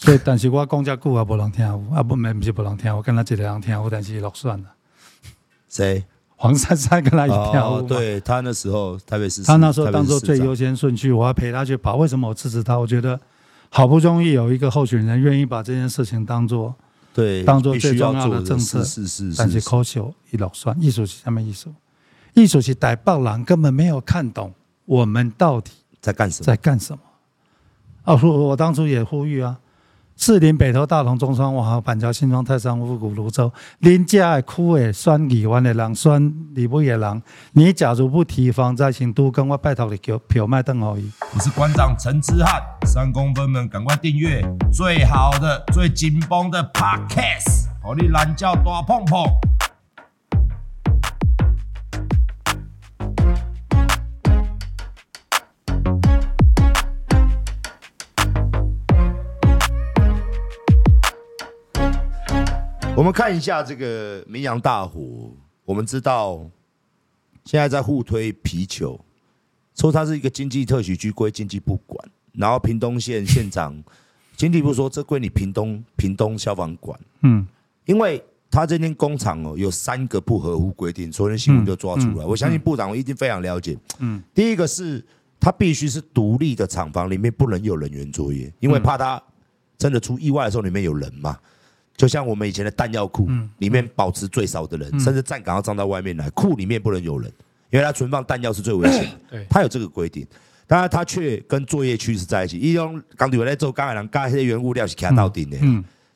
[0.00, 4.72] 所以，但是我讲这句话，无人听有，啊不，没不是无人听，我跟他一个人听有，但是落选了。
[5.68, 6.04] 谁？
[6.36, 7.68] 黄珊珊跟他一起跳。
[7.68, 11.96] 哦，对他那时候台北市，他那时候当做最优先顺序，我要陪他去跑。
[11.96, 12.78] 为什么我支持他？
[12.78, 13.18] 我觉得
[13.70, 16.72] 好不容易有一个候选人愿意把这件事情当做
[17.12, 18.84] 对，当做最重要的政策。
[18.84, 21.74] 是是是，但是可惜一落选，艺术是什么艺术？
[22.34, 24.54] 艺术是台北人根本没有看懂
[24.84, 27.00] 我们到底在干什么，在干什么。
[28.04, 29.58] 啊，我我当初也呼吁啊。
[30.20, 37.22] 士林、北投、大同、中山、万和、板桥、新庄、泰山、五股、芦洲，林家的区的选议员的人，选立委的人，
[37.52, 41.08] 你假如不提防在新都，跟我拜托你叫票卖邓而已。
[41.32, 49.24] 我是馆长陈之汉，三公分们赶快订阅最好的、最紧绷的 Podcast，好你懒叫大碰碰。
[62.98, 65.30] 我们看一下这个明阳大火，
[65.64, 66.44] 我们知道
[67.44, 68.98] 现在在互推皮球，
[69.76, 73.80] 说它是一个经济特许区归经济部管，然后屏东县县长
[74.36, 77.46] 经济部说这归你屏东屏东消防管，嗯，
[77.84, 85.06] 因为他这间工厂哦有三个不合乎规定，昨天新闻就抓出来，我相信部长一定非常了解，嗯，第一个是
[85.38, 89.22] 它必须是独立的厂房，里面不能有人员作业，因为怕它
[89.76, 91.38] 真的出意外的时候里面有人嘛。
[91.98, 97.28] 就像我们以前的弹药库，里面保持最少的人，甚至站岗要站到外面来，库里面不能有人，
[97.70, 99.44] 因为它存放弹药是最危险的。
[99.50, 100.24] 它有这个规定，
[100.68, 102.56] 当然它却跟作业区是在一起。
[102.56, 105.58] 一种钢铁在做钢材，钢些原物料是卡到顶的。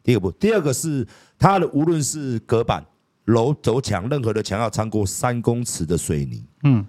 [0.04, 1.04] 第一个不，第二个是
[1.36, 2.84] 它的无论是隔板、
[3.24, 6.86] 楼走墙，任何的墙要超过三公尺的水泥，嗯，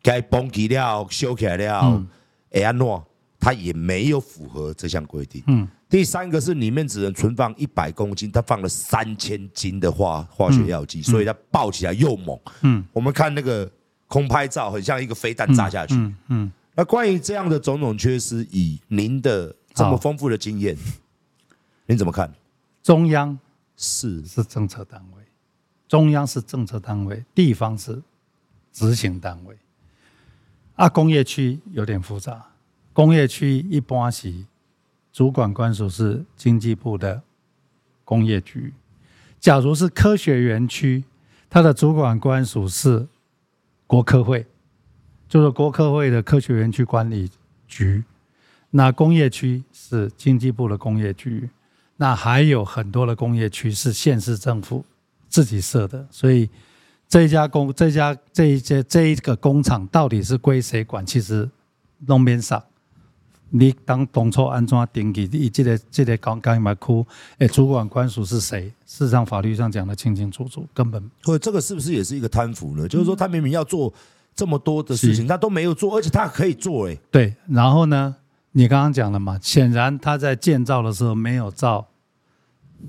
[0.00, 2.06] 该崩起了、修起来了，
[2.52, 3.04] 哎呀诺，
[3.40, 5.66] 它也没有符合这项规定，嗯。
[5.88, 12.38] 第三个是里面只能存放一百公斤，它放了三千斤的化化学药剂，所以它爆起来又猛。
[12.60, 13.70] 嗯，我们看那个
[14.06, 15.94] 空拍照，很像一个飞弹炸下去。
[16.26, 20.76] 嗯，那关于这样的种种缺失，以您的这么丰富的经验，
[21.86, 22.30] 您怎么看？
[22.82, 23.38] 中央
[23.76, 25.22] 是是政策单位，
[25.88, 28.02] 中央是政策单位，地方是
[28.74, 29.56] 执行单位。
[30.74, 32.46] 啊，工业区有点复杂，
[32.92, 34.44] 工业区一般是。
[35.18, 37.20] 主管官署是经济部的
[38.04, 38.72] 工业局，
[39.40, 41.02] 假如是科学园区，
[41.50, 43.04] 它的主管官署是
[43.84, 44.46] 国科会，
[45.28, 47.28] 就是国科会的科学园区管理
[47.66, 48.04] 局。
[48.70, 51.50] 那工业区是经济部的工业局，
[51.96, 54.84] 那还有很多的工业区是县市政府
[55.28, 56.48] 自己设的，所以
[57.08, 61.04] 这家工、这家、这一家、这一个工厂到底是归谁管？
[61.04, 61.50] 其实
[62.06, 62.62] 弄边上。
[63.50, 67.06] 你当当初安怎登记，你这个这个刚刚嘛区，
[67.38, 68.72] 诶，主管官署是谁？
[68.84, 71.02] 事实上法律上讲的清清楚楚，根本。
[71.22, 72.86] 所以这个是不是也是一个贪腐呢？
[72.86, 73.92] 就是说他明明要做
[74.34, 76.98] 这么多的事情，他都没有做，而且他可以做，诶。
[77.10, 78.16] 对，然后呢，
[78.52, 81.88] 你刚刚讲了嘛，显然他在建造的时候没有造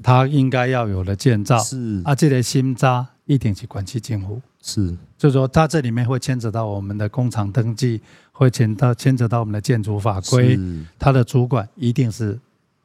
[0.04, 4.42] 他应该要有的建造，是啊，这个心渣一定是管区政府。
[4.62, 10.60] 是，就是说，它这里面会牵扯到我们的工厂登记，会牵到牵扯到我们的建筑法规，
[10.98, 12.38] 它的主管一定是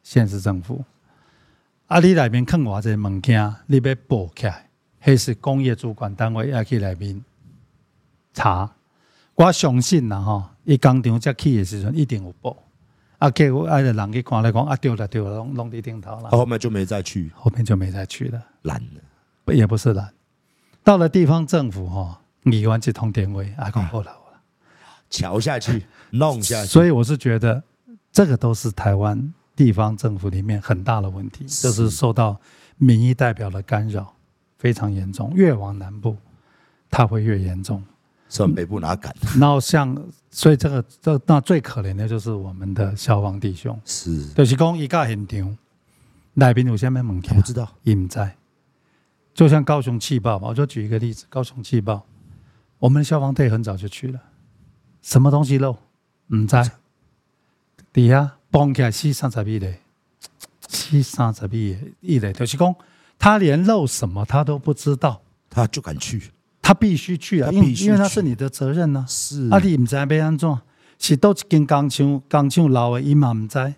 [0.02, 0.84] 县市政府。
[1.86, 4.68] 啊，你那边看我这物件，你要报起来，
[5.00, 7.22] 还是工业主管单位要去那边
[8.32, 8.70] 查？
[9.34, 12.56] 我相信呐，哈，一工厂才起的时候一定有报。
[13.18, 16.30] 啊，结果爱的人去看来讲，啊，丢了丢了，拢拢伫顶头了。
[16.30, 20.08] 后面就没再去，后面就没再去了，懒了，也不是懒。
[20.84, 24.12] 到了地方政府哈，你完这通电位啊，讲过了，
[25.08, 26.68] 瞧下去， 弄下去。
[26.68, 27.62] 所以我是觉得，
[28.12, 32.38] 这个都是台湾地方政府里面很大的问题，就是受到
[32.76, 34.14] 民意代表的干扰
[34.58, 35.32] 非常严重。
[35.34, 36.16] 越往南部，
[36.90, 37.82] 它会越严重。
[38.28, 39.14] 算北部哪敢？
[39.40, 39.96] 然后像，
[40.30, 45.56] 所以这个这那最可怜的就是我们的消防弟兄，是就是讲一个现场，
[46.34, 47.32] 内边有什么问题？
[47.34, 48.36] 不知道，也不在。
[49.34, 52.06] 就像高雄气爆嘛，我就举一个例子，高雄气爆，
[52.78, 54.20] 我们消防队很早就去了，
[55.02, 55.76] 什么东西漏？
[56.28, 56.70] 唔知，
[57.92, 59.74] 底下崩起来四三十米的，
[60.68, 62.74] 四三十米一的，就是讲
[63.18, 65.20] 他连漏什么他都不知道，
[65.50, 66.30] 他就敢去，
[66.62, 69.08] 他必须去啊，因为因为他是你的责任呢、啊。
[69.08, 70.58] 是，啊，你唔知要安怎？
[70.96, 73.74] 是都一间钢厂，钢厂老的伊嘛唔知，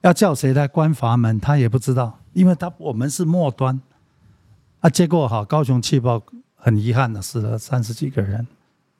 [0.00, 3.80] 要叫谁来关阀门，他也不知道，因为他我们是末端。
[4.86, 6.22] 啊，结果哈，高雄气爆
[6.54, 8.46] 很遗憾的死了三十几个人，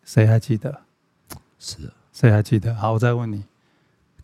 [0.02, 0.80] 谁还记得？
[1.60, 1.76] 是，
[2.12, 2.74] 谁还记得？
[2.74, 3.44] 好，我再问你，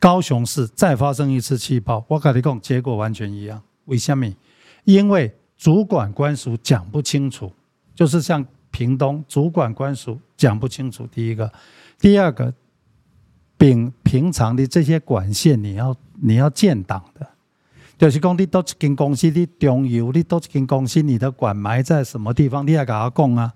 [0.01, 3.63] 高雄市再发生一次气爆，我跟你讲，结果完全一样。
[3.85, 4.27] 为什么？
[4.83, 7.53] 因为主管官署讲不清楚，
[7.95, 11.07] 就是像屏东主管官署讲不清楚。
[11.07, 11.53] 第一个，
[12.01, 12.53] 第二个，
[13.57, 17.25] 平平常的这些管线，你要你要建档的，
[18.03, 22.67] 就是讲你都一间公司你中油，你都一间公司，你的管埋在什么地方？
[22.67, 23.53] 你要给他讲啊，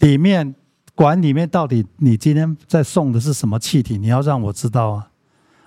[0.00, 0.54] 里面
[0.94, 3.96] 管里面到底你今天在送的是什么气体？
[3.96, 5.10] 你要让我知道啊。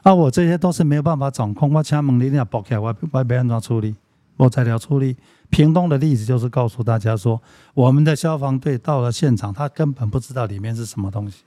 [0.04, 1.74] 啊，我这些都是没有办法掌控。
[1.74, 3.96] 我请问你，你要爆起来，我我要安怎处理？
[4.38, 5.18] 我材料处理。
[5.50, 7.42] 屏东的例子就是告诉大家说，
[7.74, 11.46] 我们的消防队到了现场，他根本不知道里面是什么东西。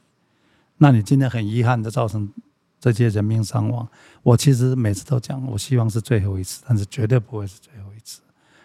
[0.79, 2.29] 那你今天很遗憾的造成
[2.91, 3.87] 这些人命伤亡。
[4.25, 8.21] 我其实每次都讲，我希望是最后一次，但是绝对不会是最后一次。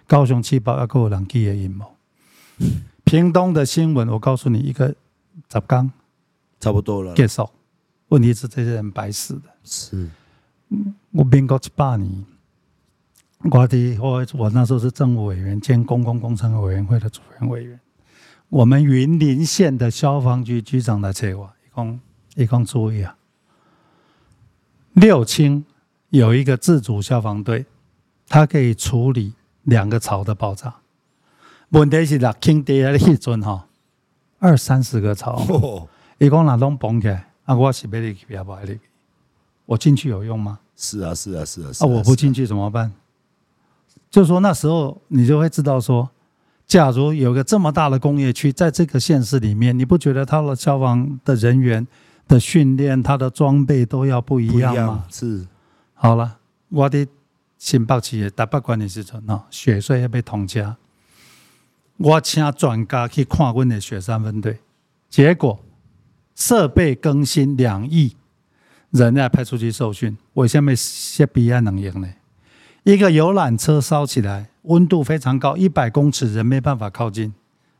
[0.07, 1.85] 高雄气爆要够人记的阴谋。
[3.03, 4.87] 屏东的新闻，我告诉你一个，
[5.51, 5.91] 十刚
[6.59, 7.47] 差不多了，结束。
[8.07, 9.43] 问题是这些人白死的。
[9.63, 10.09] 是，
[11.11, 12.25] 我民国七八年，
[13.51, 17.79] 我的我我那时候是政务委员兼公共工程委员会的主任委员。
[18.49, 21.99] 我们云林县的消防局局长来接我，一共
[22.35, 23.16] 一共注意啊，
[24.97, 25.63] 六轻
[26.09, 27.67] 有一个自主消防队，
[28.27, 30.73] 他可以处理两个槽的爆炸。
[31.69, 33.67] 问题是六轻底下的时阵哈，
[34.39, 37.29] 二三十个槽，一共哪拢崩起来？
[37.45, 38.75] 啊，我是别的，别不爱的。
[39.67, 40.57] 我进去有用吗？
[40.75, 41.71] 是啊，是啊，是啊。
[41.71, 42.91] 是啊，我不进去怎么办？
[44.09, 46.09] 就说那时候你就会知道说，
[46.65, 51.85] 假如有个这么大的工业区，在这个县市里面，你不觉得他的消防的人员
[52.27, 55.05] 的训练、他的装备都要不一样吗？
[55.09, 55.47] 是。
[55.93, 56.39] 好了，
[56.69, 57.07] 我的
[57.57, 60.75] 新北市的台北管理时阵哦，雪隧要被通车，
[61.97, 64.59] 我请专家去看我的雪山分队，
[65.09, 65.59] 结果。
[66.35, 68.15] 设备更新两亿，
[68.91, 72.07] 人要派出去受训，为什么设备还能用呢？
[72.83, 77.33] 一个游览车烧起来，温度非常高，一百公尺人没办法靠近，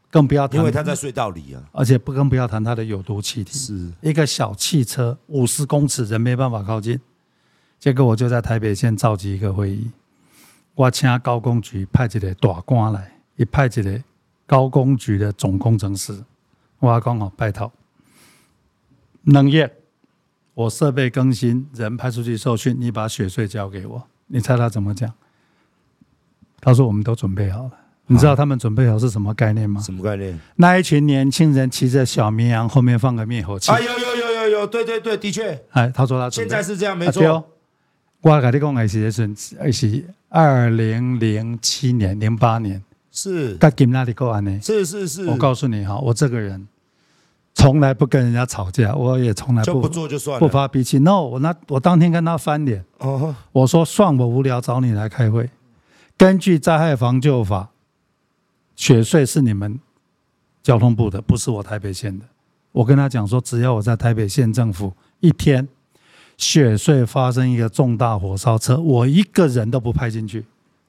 [0.10, 0.60] 更不要谈。
[0.60, 3.58] 因为他在隧道里啊，而且不更不要谈它的有毒气体。
[3.58, 7.00] 是一个小汽车，五十公尺人没办法靠近。
[7.80, 9.92] 结果我就在台北县召集一个会议，
[10.76, 14.04] 我请高工局派一个大官来，也派一个
[14.46, 16.24] 高工局的总工程师，
[16.80, 17.72] 我讲好拜托。
[19.24, 19.72] 能验，
[20.54, 24.08] 我设备更新，人派出去受训，你把雪隧交给我。
[24.28, 25.14] 你猜他怎么讲？
[26.60, 27.72] 他说我们都准备好了。
[28.08, 29.82] 你知道他们准备好是什么概念吗？
[29.82, 30.40] 什么概念？
[30.56, 33.72] 那一群年轻人骑着小绵羊，后面放个灭火器。
[33.72, 35.60] 啊，有有有有有，对对对，的确。
[35.72, 37.26] 哎，他说他现在是这样，没错。
[37.28, 37.44] 啊、
[38.22, 39.36] 我跟你讲，还是是
[39.72, 42.82] 是二零零七年、零八年，
[43.12, 43.56] 是。
[43.58, 44.60] 他给那里过安呢？
[44.62, 45.26] 是是是。
[45.28, 46.68] 我告诉你哈，我这个人。
[47.60, 51.00] 从来不跟人家吵架，我也从来不不做就算了，不发脾气。
[51.00, 55.50] No，我那我当天跟他翻脸，哦我说算我无聊，找你来开会。
[56.16, 57.72] 根据灾害防救法，
[58.78, 59.78] 雪隧是你们
[60.64, 62.24] 交通部的，不是我台北县的。
[62.72, 65.68] 我跟他讲说，只要我在台北县政府一天，
[66.38, 70.46] 雪隧发生一个重大火烧车，我一个人都不派进去。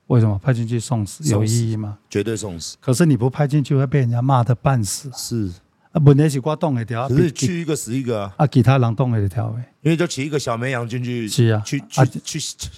[0.08, 1.98] 为什么派进去送死有意义吗？
[2.08, 2.76] 绝对送死。
[2.80, 5.10] 可是你不派进去会被人家骂的半死。
[5.14, 5.50] 是。
[5.92, 8.34] 啊，本来是我动一条，只是去一个死一个啊！
[8.36, 12.68] 啊，其他人动一条诶，因为就骑一个小绵羊进去，是啊，去去去，去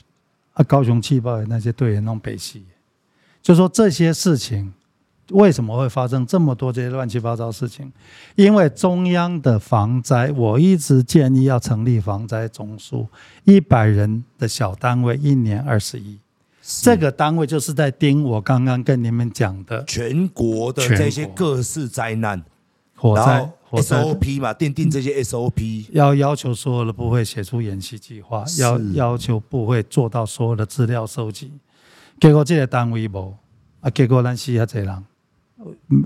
[0.52, 2.64] 啊，高雄气爆的那些队员弄北戏，
[3.42, 4.72] 就说这些事情
[5.30, 7.90] 为什么会发生这么多这些乱七八糟事情？
[8.36, 13.08] 因为中央的防灾，我一直建议要成立防灾总署，
[13.44, 16.18] 一百人的小单位，一年二十亿，
[16.62, 22.42] 这个单位就是在盯我刚刚跟你们讲的全国的这些各式灾难。
[22.94, 31.50] 火灾，SOP 嘛，奠定这些 SOP，要要求所有的部会写出演习计划，要要求部会做到所有的资料收集。
[32.20, 33.34] 结果这个单位无，
[33.80, 35.04] 啊，结果咱死遐侪人，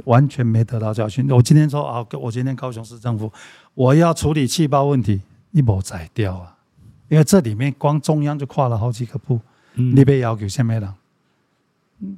[0.05, 1.31] 完全没得到教训。
[1.31, 3.33] 我今天说啊，我今天高雄市政府，
[3.75, 5.21] 我要处理气爆问题，
[5.53, 6.57] 一无宰掉啊，
[7.09, 9.41] 因为这里面光中央就跨了好几个部，
[9.75, 10.89] 嗯、你别要求什么人？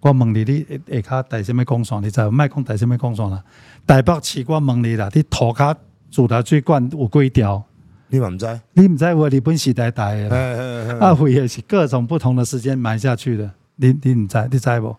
[0.01, 2.03] 我问你，你下骹带什么工厂？
[2.03, 2.31] 你知道？
[2.31, 3.45] 卖讲带什么工厂啦？
[3.87, 5.77] 台北市我问你啦，你涂骹
[6.11, 7.63] 自来水管有几条？
[8.09, 8.61] 你嘛唔知？
[8.73, 13.51] 你唔知我日本时代带的，啊，废的是各种不同的时间埋下去的。
[13.77, 14.49] 你你唔知？
[14.51, 14.97] 你知不？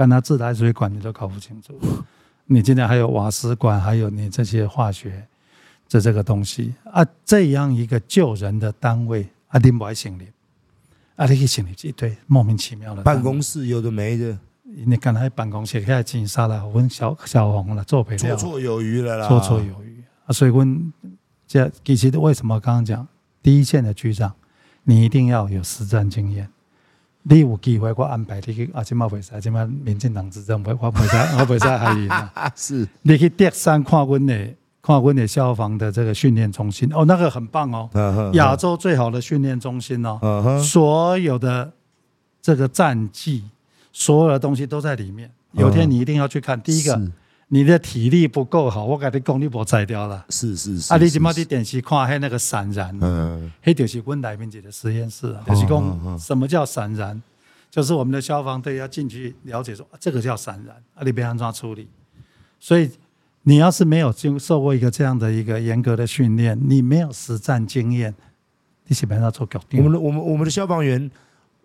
[0.00, 1.78] 干那自来水管你都搞不清楚。
[2.46, 5.28] 你今天还有瓦斯管，还有你这些化学
[5.90, 10.26] 的这个东西啊，这样一个救人的单位啊，你不爱成立？
[11.16, 11.26] 啊！
[11.26, 14.38] 你去成立一堆莫名其妙的办公室，有的没的。
[14.64, 20.32] 你刚才办公室开始进沙了，我问小小红了，做陪料，绰绰有余了啦，绰绰有余啊！
[20.32, 20.90] 所以问
[21.46, 23.06] 这其实为什么刚刚讲
[23.42, 24.34] 第一线的局长，
[24.82, 26.48] 你一定要有实战经验。
[27.22, 32.08] 你有机会，我安排你去啊，今嘛袂使，今嘛民进党执政，我我袂使，我袂使害你。
[32.56, 34.48] 是，你去德山看阮的，
[34.80, 36.90] 看阮的消防的这个训练中心。
[36.94, 41.70] 哦，那个很棒哦，亚洲最好的训练中心哦，所有的
[42.40, 43.44] 这个战绩，
[43.92, 45.30] 所有的东西都在里面。
[45.52, 46.58] 有天你一定要去看。
[46.60, 46.98] 第一个，
[47.52, 50.24] 你的体力不够好，我跟你讲，你无才调了。
[50.28, 50.92] 是是是。
[50.92, 57.20] 啊，你今嘛在电视看，还那个闪燃，嗯，迄就是阮内面一个实验室啊，就是讲什么叫闪燃，
[57.68, 61.88] 就是我们的消防队要进去了解说，这个叫闪燃，啊，你别安怎处理。
[62.60, 62.88] 所以
[63.42, 68.14] 你要是没有经受过一个这样的一个严格的训练，你没有实战经验，
[68.86, 69.82] 你基本上做搞定。
[69.82, 71.10] 我们的我们我们的消防员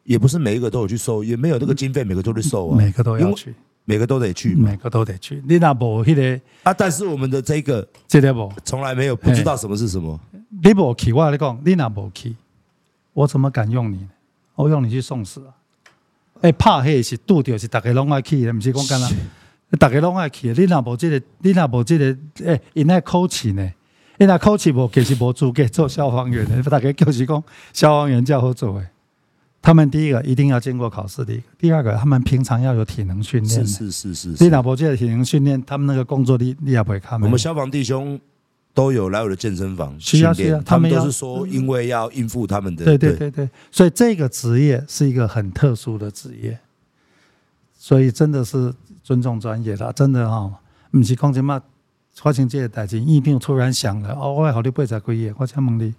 [0.03, 3.53] 也不是每一个都有去受，也没有这个经费，每个都去受啊，每个都要去。
[3.85, 5.41] 每个都得去，每个都得去。
[5.47, 6.73] 你那无迄个啊？
[6.73, 10.19] 但是我们的这个这个无，从来没有不知道什么是什么。
[10.63, 12.35] 你无去，我跟你讲，你那无去，
[13.13, 14.07] 我怎么敢用你？
[14.55, 15.53] 我用你去送死啊！
[16.41, 19.09] 哎，怕黑是拄着是大家拢爱去的，不是讲干啦？
[19.77, 23.71] 大家拢爱去的，你若无这个，你若无这个，哎，因爱考试呢？
[24.17, 26.63] 因那考试无，其实无资格做消防员的。
[26.69, 28.87] 大家就是讲消防员较好做诶。
[29.65, 33.65] 他们第一个一定要经过考试，的，第二个，他们平常要有体能训练。
[33.65, 34.43] 是是是是，是。
[34.43, 37.19] 你老婆这体能训练，他们那个工作力你也不会看。
[37.19, 38.19] 我们消防弟兄
[38.75, 42.85] 都有来我的健身房训练，他们都是说，因为要应付他们的。
[42.85, 46.59] 对对对对，所以这个职业是一个很特殊的职业，
[47.75, 50.59] 所以真的是尊重专业的，真的哈。
[50.91, 51.59] 不是讲什么
[52.13, 55.91] 发生这个代志，一定突然想了哦，我好你八十几亿，我请问你。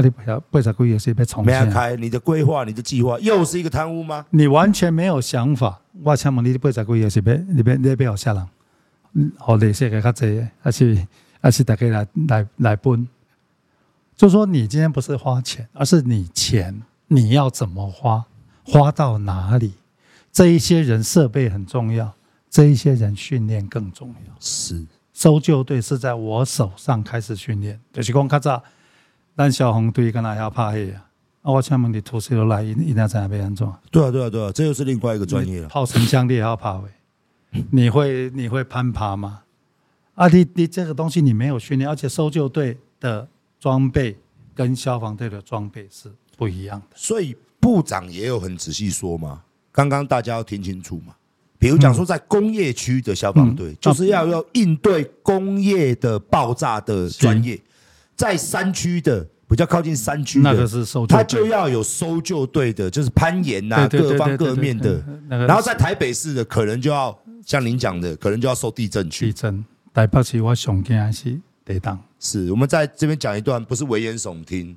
[0.00, 0.02] 啊！
[0.02, 4.24] 你不要八十几亿是被重新开，你的规划、你的计划又是一个贪污吗？
[4.30, 5.80] 你完全没有想法。
[6.02, 8.48] 我请问你，八十几亿是被你被你被好下人，
[9.12, 11.06] 嗯，好利息给较济，还是
[11.40, 13.06] 还是大家来来来分？
[14.16, 18.24] 就说你今天不是花钱，而是你钱你要怎么花，
[18.64, 19.74] 花到哪里？
[20.32, 22.12] 这一些人设备很重要，
[22.48, 24.34] 这一些人训练更重要。
[24.38, 28.62] 是搜救队是在我手上开始训练，就是讲较早。
[29.40, 31.02] 但消防队跟他要怕黑啊！
[31.40, 33.74] 啊，我请问你，土石流来，一一定要在那边安装？
[33.90, 35.68] 对啊，对啊，对啊，这又是另外一个专业了。
[35.68, 36.90] 炮绳枪你也要怕喂？
[37.72, 39.40] 你会你会攀爬吗？
[40.14, 43.26] 啊，你你这个东西你没有训练，而且搜救队的
[43.58, 44.14] 装备
[44.54, 46.88] 跟消防队的装备是不一样的。
[46.94, 49.40] 所以部长也有很仔细说嘛，
[49.72, 51.14] 刚刚大家要听清楚嘛。
[51.58, 57.58] 比如讲说，在工业区的消防队，就是要要应对工业的爆炸的专业。
[58.20, 65.02] 在山区的比较靠近山区的，那个是搜救，他就要有搜救队的，就是攀岩呐，各方各面的。
[65.26, 69.28] 然后在台北市的，可能就要像您讲的，可能就要受地震区。
[69.28, 71.98] 地震，台北市我上惊还是地震。
[72.18, 74.76] 是我们在这边讲一段，不是危言耸听。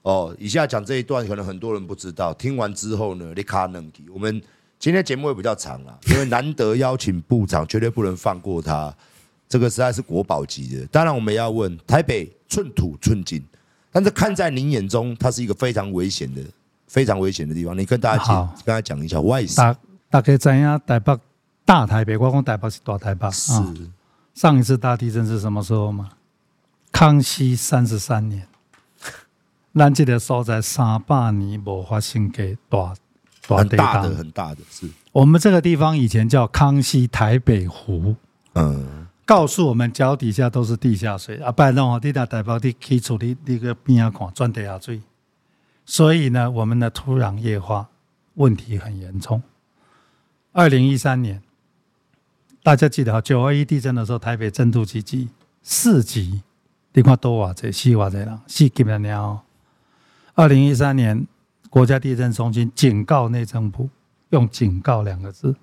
[0.00, 2.32] 哦，以下讲这一段，可能很多人不知道。
[2.32, 4.40] 听完之后呢，你卡能给我们
[4.78, 8.96] 今天节目会比较长了，因为难得邀请部长，绝对不能放过他。
[9.48, 10.86] 这个实在是国宝级的。
[10.86, 13.42] 当然，我们要问台北寸土寸金，
[13.92, 16.42] 但是看在您眼中，它是一个非常危险的、
[16.86, 17.78] 非常危险的地方。
[17.78, 19.56] 你跟大家讲，跟他讲一下外省？
[19.56, 19.78] 大
[20.10, 21.18] 大家知影台北
[21.64, 23.30] 大台北，我讲台北是大台北。
[23.30, 23.74] 是、哦、
[24.34, 26.10] 上一次大地震是什么时候吗？
[26.90, 28.46] 康熙三十三年。
[29.74, 32.96] 咱这个所在三百年没发生过
[33.48, 34.62] 大很大的、很大的。
[34.70, 38.16] 是我们这个地方以前叫康熙台北湖。
[38.54, 39.05] 嗯。
[39.26, 41.50] 告诉我们脚底下都是地下水啊！
[41.50, 45.02] 不然哦，你那台胞你可以处理那个边啊矿钻地下水，
[45.84, 47.88] 所以呢，我们的土壤液化
[48.34, 49.42] 问题很严重。
[50.52, 51.42] 二零一三年，
[52.62, 55.28] 大家记得九二一地震的时候，台北震度几级？
[55.62, 56.42] 四级。
[56.92, 59.40] 你看多瓦这四瓦这了，四级了呢。
[60.34, 61.26] 二零一三年，
[61.68, 63.90] 国家地震中心警告内政部，
[64.30, 65.54] 用“警告”两个字。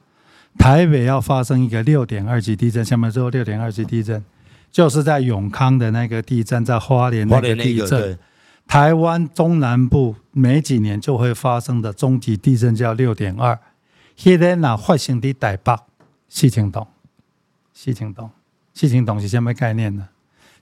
[0.58, 4.24] 台北要发生一个六点二级地震，下面之后六点二级地震，
[4.72, 8.18] 就是在永康的那个地震，在花莲那个地震。
[8.66, 13.60] 台湾中南部每几年就会发生的中级地震叫六点二。
[14.16, 15.76] 现在那发生的台北
[16.30, 16.88] 四轻洞，
[17.74, 18.30] 四轻洞，
[18.74, 20.08] 四轻洞是什么概念呢？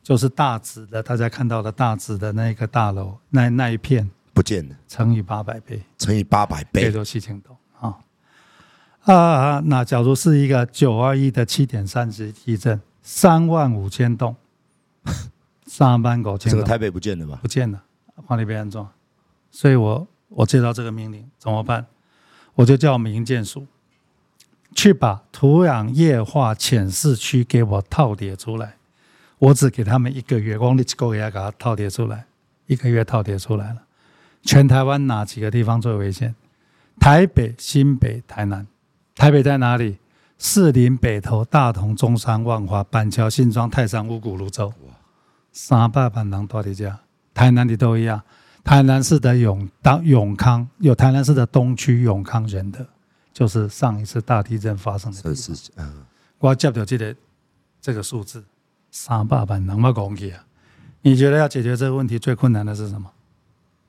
[0.02, 7.56] 就是大直的，大家看到的大直的那个大楼，那那一片不见了，乘以八百倍，乘以八百倍，叫做四轻洞。
[9.04, 14.36] 啊，那假如是一个九二一的七点三级地震，三万五千栋，
[15.66, 17.40] 三万五千栋，这个台北不见了吧？
[17.42, 17.84] 不见了，
[18.28, 18.88] 往那边安装。
[19.50, 21.86] 所以我我接到这个命令怎么办？
[22.54, 23.66] 我就叫民建署
[24.76, 28.76] 去把土壤液化浅市区给我套叠出来。
[29.40, 32.26] 我只给他们一个月，光你一个月给他套叠出来，
[32.68, 33.82] 一个月套叠出来了。
[34.44, 36.36] 全台湾哪几个地方最危险？
[37.00, 38.68] 台北、新北、台南。
[39.16, 39.98] 台北在哪里？
[40.38, 44.74] 士林、北投、大同、中山、万华、板桥、新庄、泰山、五股、芦洲。
[45.52, 47.00] 三百万人到底家。
[47.34, 48.22] 台南的都一样。
[48.64, 52.86] 台南市的永当永康有台南市的东区永康人的，
[53.34, 55.74] 就是上一次大地震发生的事情。
[56.40, 57.16] 我接到这个
[57.82, 58.44] 这个数字，
[58.92, 60.44] 三百万人我讲起啊！
[61.02, 63.10] 你觉得要解决这个问题最困难的是什么？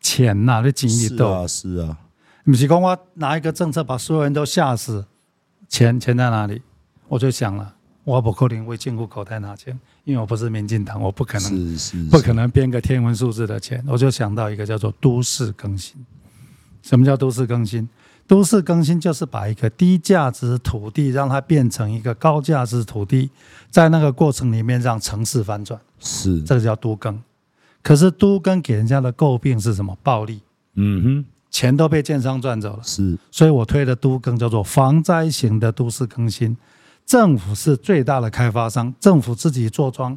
[0.00, 1.98] 钱呐、啊，你经济多啊，是啊，
[2.44, 5.04] 不是讲我拿一个政策把所有人都吓死，
[5.72, 6.60] 钱钱在哪里？
[7.08, 7.74] 我就想了，
[8.04, 13.82] 我不可能为政府口袋拿钱，因为我不是民进党，我不可能，是是是不可能编个天文数字的钱。
[13.88, 15.96] 我就想到一个叫做都市更新。
[16.82, 17.88] 什么叫都市更新？
[18.26, 23.30] 都市更新就是把一个低价值土地让它变成一个高价值土地，
[23.70, 25.80] 在那个过程里面让城市翻转。
[26.00, 27.18] 是，这个叫都更。
[27.82, 29.96] 可是都更给人家的诟病是什么？
[30.02, 30.42] 暴力。
[30.74, 32.82] 嗯哼，钱都被建商赚走了。
[32.82, 36.56] 是，所以我推的都更叫做防灾型的都市更新。
[37.04, 40.16] 政府是最大的开发商，政府自己做庄，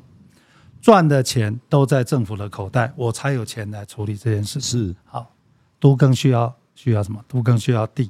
[0.82, 4.62] 赚的钱都在政府的口袋，我才有钱来处理这件事。
[4.62, 5.34] 是，好，
[5.80, 7.20] 都更需要需要什么？
[7.28, 8.10] 都更需要地。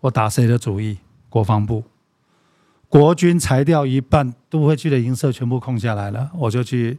[0.00, 0.98] 我打谁的主意？
[1.28, 1.84] 国防部，
[2.88, 6.98] 国军裁掉一半，都会区的营舍全部空下来了，我就去。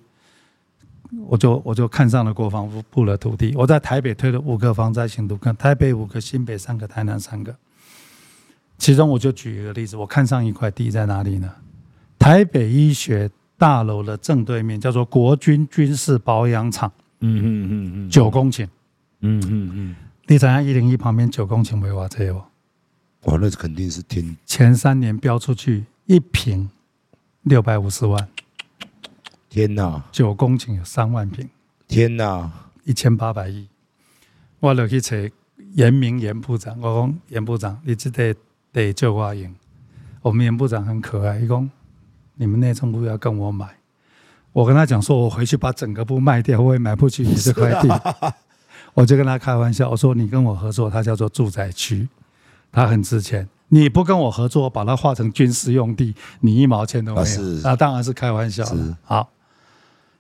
[1.27, 7.55] 我就我就看上了国防部部的土地，我在台北推了五个防灾型都更，台北五个，新北三个，台南三个。
[8.77, 11.51] 其中我就举一个例子，我看上一块地在哪里呢？
[12.17, 16.91] 台北医学大楼的正对面，叫做国军军事保养厂。
[17.21, 18.65] 嗯嗯嗯嗯，九公顷。
[19.21, 19.95] 嗯嗯嗯，
[20.27, 22.45] 你想想一零一旁边九公顷没挖这哦？
[23.23, 24.37] 哇，那肯定是天。
[24.45, 26.69] 前三年标出去一平
[27.43, 28.29] 六百五十万。
[29.49, 31.49] 天呐，九公顷有三万平，
[31.87, 32.51] 天呐，
[32.83, 33.67] 一千八百亿。
[34.59, 35.15] 我就去找
[35.73, 38.35] 严明严部长，我讲严部长，你这得
[38.71, 39.55] 得救我赢。
[40.21, 41.67] 我们严部长很可爱，一讲
[42.35, 43.77] 你们内政部要跟我买，
[44.53, 48.33] 我跟他讲说，我回去把整个部卖掉，我也买不起你这块地。
[48.93, 52.07] 我就跟他开玩笑，我说你跟我合作，它叫做住宅区，
[52.71, 53.49] 它很值钱。
[53.69, 57.41] 你不跟我合作，把它划成军事用地，你一毛钱都没有。
[57.63, 58.97] 那当然是开玩笑了。
[59.03, 59.29] 好。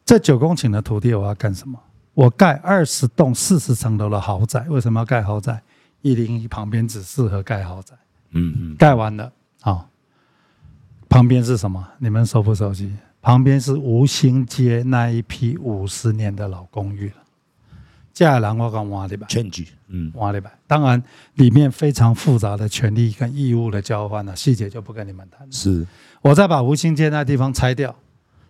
[0.09, 1.79] 这九公顷的土地我要干什么？
[2.15, 4.65] 我盖二十栋四十层楼的豪宅。
[4.67, 5.61] 为什么要盖豪宅？
[6.01, 7.93] 一零一旁边只适合盖豪宅。
[8.31, 8.75] 嗯嗯。
[8.75, 9.85] 盖完了啊，
[11.07, 11.87] 旁边是什么？
[11.99, 12.91] 你们熟不熟悉？
[13.21, 17.17] 旁边是吴兴街那一批五十年的老公寓了。
[18.11, 19.27] 接下来我讲挖的吧。
[19.29, 20.51] change，嗯，挖的吧。
[20.65, 21.03] 当然
[21.35, 25.47] 里面非常复杂的权利跟义务的交换了，细节就不跟你们谈。
[25.51, 25.85] 是，
[26.23, 27.95] 我再把吴兴街那地方拆掉。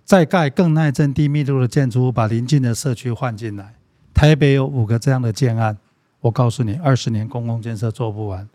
[0.10, 3.76] 再盖更耐震、低密度的建筑物，把邻近的社区换进来。
[4.12, 5.78] 台北有五个这样的建案，
[6.22, 8.50] 我告诉你，二十年公共建设做不完，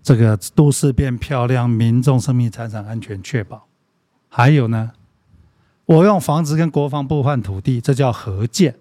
[0.00, 3.66] 这个都市变漂亮，民众生命财产安全确保。
[4.28, 4.92] 还有呢，
[5.86, 8.76] 我用房子跟国防部换土地，这叫合建。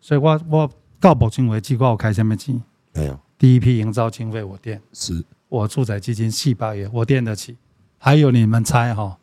[0.00, 2.62] 所以我我告保经为机关，我开什么金？
[2.94, 3.20] 没有。
[3.36, 7.58] 第一批营造经费我垫，是我住宅基金细八月我垫得起。
[7.98, 9.18] 还有你们猜哈？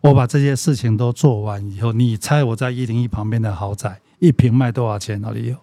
[0.00, 5.20] 我把这些事情都做完以后，你猜我在一零一旁边的豪宅一平卖多少钱？
[5.20, 5.56] 哪里有？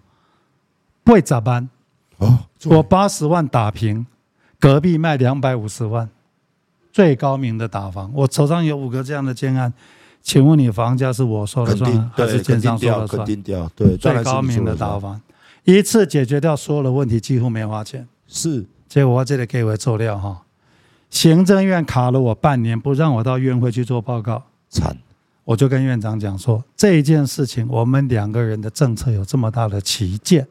[1.03, 1.69] 不会咋办？
[2.17, 4.05] 哦，我八十万打平，
[4.59, 6.09] 隔壁卖两百五十万，
[6.91, 8.11] 最高明的打房。
[8.13, 9.73] 我手上有五个这样的建案，
[10.21, 13.25] 请问你房价是我说了算，还是建商说了算？
[13.25, 15.21] 肯定掉，对，最高明的打房，
[15.63, 18.07] 一次解决掉所有的问题，几乎没花钱。
[18.27, 20.41] 是，结果我这里给我做料哈。
[21.15, 24.97] 行政院卡了我半年，不让我到院会去做报告，惨！
[25.45, 30.45] 我就跟院长讲说，这一件事情，我们两个人的政策有这么大的歧见。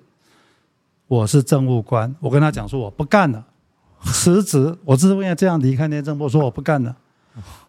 [1.07, 3.44] 我是政务官，我跟他讲说我不干了，
[4.05, 4.74] 辞职。
[4.87, 6.96] 我是为了这样离开内政部，说我不干了。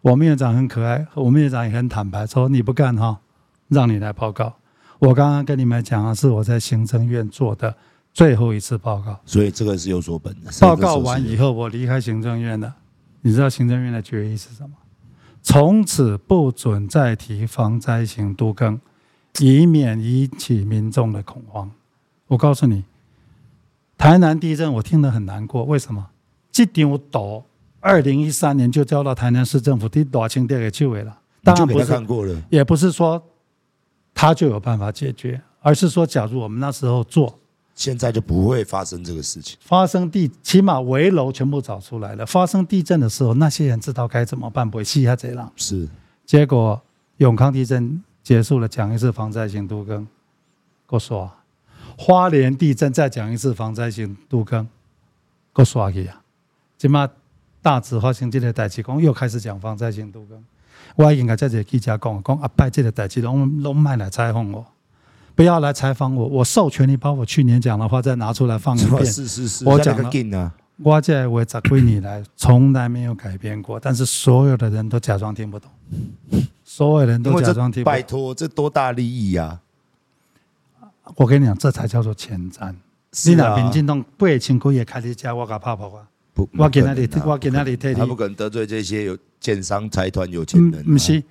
[0.02, 3.20] 我们院长很可爱，我们院长也很坦白，说你不干哈，
[3.68, 4.54] 让你来报告。
[5.00, 7.76] 我刚刚跟你们讲的是我在行政院做的
[8.14, 10.52] 最后一次报告，所以这个是有所本的。
[10.62, 12.74] 报告完以后，我离开行政院了。
[13.26, 14.76] 你知道行政院的决议是什么？
[15.42, 18.80] 从此不准再提防灾型都更，
[19.40, 21.72] 以免引起民众的恐慌。
[22.28, 22.84] 我告诉你，
[23.98, 25.64] 台南地震我听得很难过。
[25.64, 26.12] 为什么？
[26.52, 27.44] 这张图
[27.80, 31.18] 二零一三年就交到台南市政府，第大清点给去委了。
[31.44, 33.24] 当然不是看过了，也不是说
[34.14, 37.40] 他就有办法解决，而是说，假如我们那时候做。
[37.76, 39.58] 现在就不会发生这个事情。
[39.60, 42.26] 发生地，起码围楼全部找出来了。
[42.26, 45.52] 发生地震的时候，那些人知道该怎么办，不会死下贼了。
[45.56, 45.88] 是。
[46.26, 46.82] 结果
[47.18, 50.08] 永康地震结束了，讲一次防灾性都更，
[50.86, 51.32] 够说，
[51.98, 54.68] 花莲地震再讲一次防灾性都更，
[55.54, 56.22] 够刷去啊！
[56.78, 57.10] 今嘛
[57.62, 60.44] 大直发生这个代志，讲又开始讲防灾性都更。
[60.96, 64.66] 我已经跟这个记者讲，讲阿伯这个代志，拢拢卖来采访我，
[65.36, 69.04] 不要来采访我，我授权你把我去年讲的话再拿出来放一遍。
[69.06, 69.96] 是是是，我讲
[70.32, 75.70] 了，我这我十几年来从来没有改变过，但是所有的人都假装听不懂，
[76.64, 77.94] 所有人都假装听不懂。
[77.94, 79.60] 拜托，这多大利益呀！
[81.16, 82.74] 我跟你讲，这才叫做前瞻。
[83.26, 86.08] 你那民进党八千块也开始加，我敢怕跑啊！
[86.34, 90.84] 不，我给那里，我给那里退他不可能得罪这些有建商财团有钱人。
[90.84, 91.24] 不是，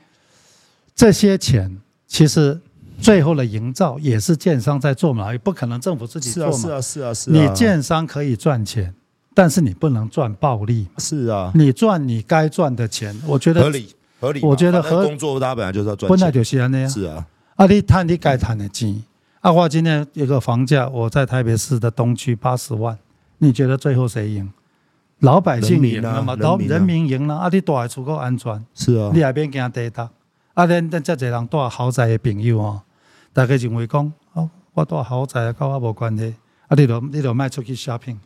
[0.94, 2.58] 这些钱其实
[3.04, 6.52] 最后的营造也是建商在做嘛，也不可能政府自己做嘛。
[6.52, 7.34] 是啊，是啊，是啊。
[7.34, 8.94] 你建商可以赚钱，
[9.34, 10.88] 但是你不能赚暴利。
[10.96, 14.40] 是啊，你赚你该赚的钱，我觉得合理合理。
[14.42, 16.88] 我觉得合工作他本来就是要赚钱，本来就是那样。
[16.88, 19.02] 是啊，啊，你赚你该赚的钱。
[19.42, 22.96] 阿华今天有个房价，我在台北市的东区八十万，
[23.36, 24.50] 你觉得最后谁赢？
[25.18, 26.34] 老百姓赢了嘛？
[26.36, 27.36] 老人民赢了。
[27.36, 28.64] 啊，你住还足够安全。
[28.74, 30.08] 是啊，你还别惊跌倒。
[30.54, 32.80] 啊，恁恁这侪人住豪宅的朋友哦，
[33.34, 36.34] 大家认为讲，哦，我住豪宅跟我无关系。
[36.68, 38.16] 啊，你都你都卖出去 shopping，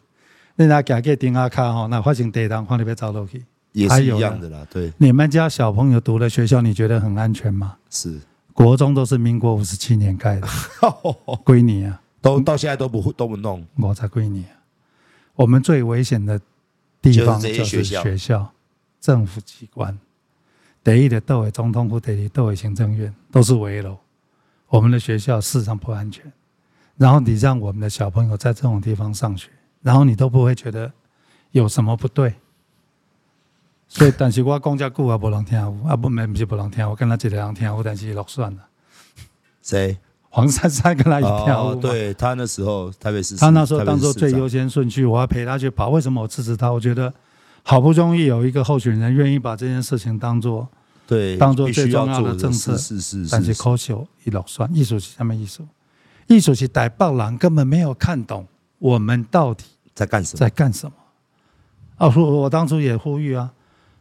[0.54, 3.44] 你那行个丁阿卡吼，那发生地震，看你要走落去。
[3.72, 4.92] 也是一样的啦，对。
[4.98, 7.76] 你们家小朋友读的学校，你觉得很安全吗？
[7.90, 8.20] 是。
[8.52, 10.48] 国中都是民国五十七年盖的，
[11.44, 14.52] 归你啊，都到现在都不都不弄，我才归你啊。
[15.36, 16.40] 我们最危险的
[17.00, 18.52] 地方就是学校、
[19.00, 19.96] 政府机关，
[20.82, 23.96] 第一的都为总统府，第二都为行政院，都是危楼。
[24.68, 26.30] 我们的学校事实上不安全，
[26.96, 29.48] 然后你让我们的小朋友在这种地方上学，
[29.82, 30.92] 然后你都不会觉得
[31.52, 32.34] 有什么不对。
[33.88, 38.68] 所以，但是我讲这句啊，无人听有，啊不，没不是无人听，我跟他一个人听有，但是落选了。
[39.62, 39.98] 谁？
[40.30, 41.68] 黄珊珊跟他一跳。
[41.68, 45.88] 哦，对他那时候特别是他那时候当做最优先顺序，我要陪他去跑。
[45.88, 46.70] 为什么我支持他？
[46.70, 47.12] 我觉得
[47.62, 50.68] 好不容易有一个候选人愿意把这件事情当做
[51.08, 52.76] 对，当做最重要的政策。
[52.76, 53.28] 是是是。
[53.32, 55.66] 但是可惜一落选，艺术是什么艺术？
[56.26, 58.46] 艺术是台北人根本没有看懂
[58.78, 60.92] 我们到底在干什么，在干什么。
[61.96, 63.50] 啊，我我当初也呼吁啊。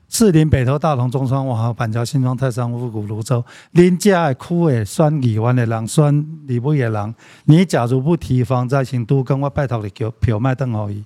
[0.09, 7.15] 士林、北投、大同、中山、万华、板桥、新庄、泰山、五股、芦洲，林家的区的选议员的人，选立委的人，
[7.45, 11.03] 你假如不提防灾性都跟，我拜托你给票卖邓而已。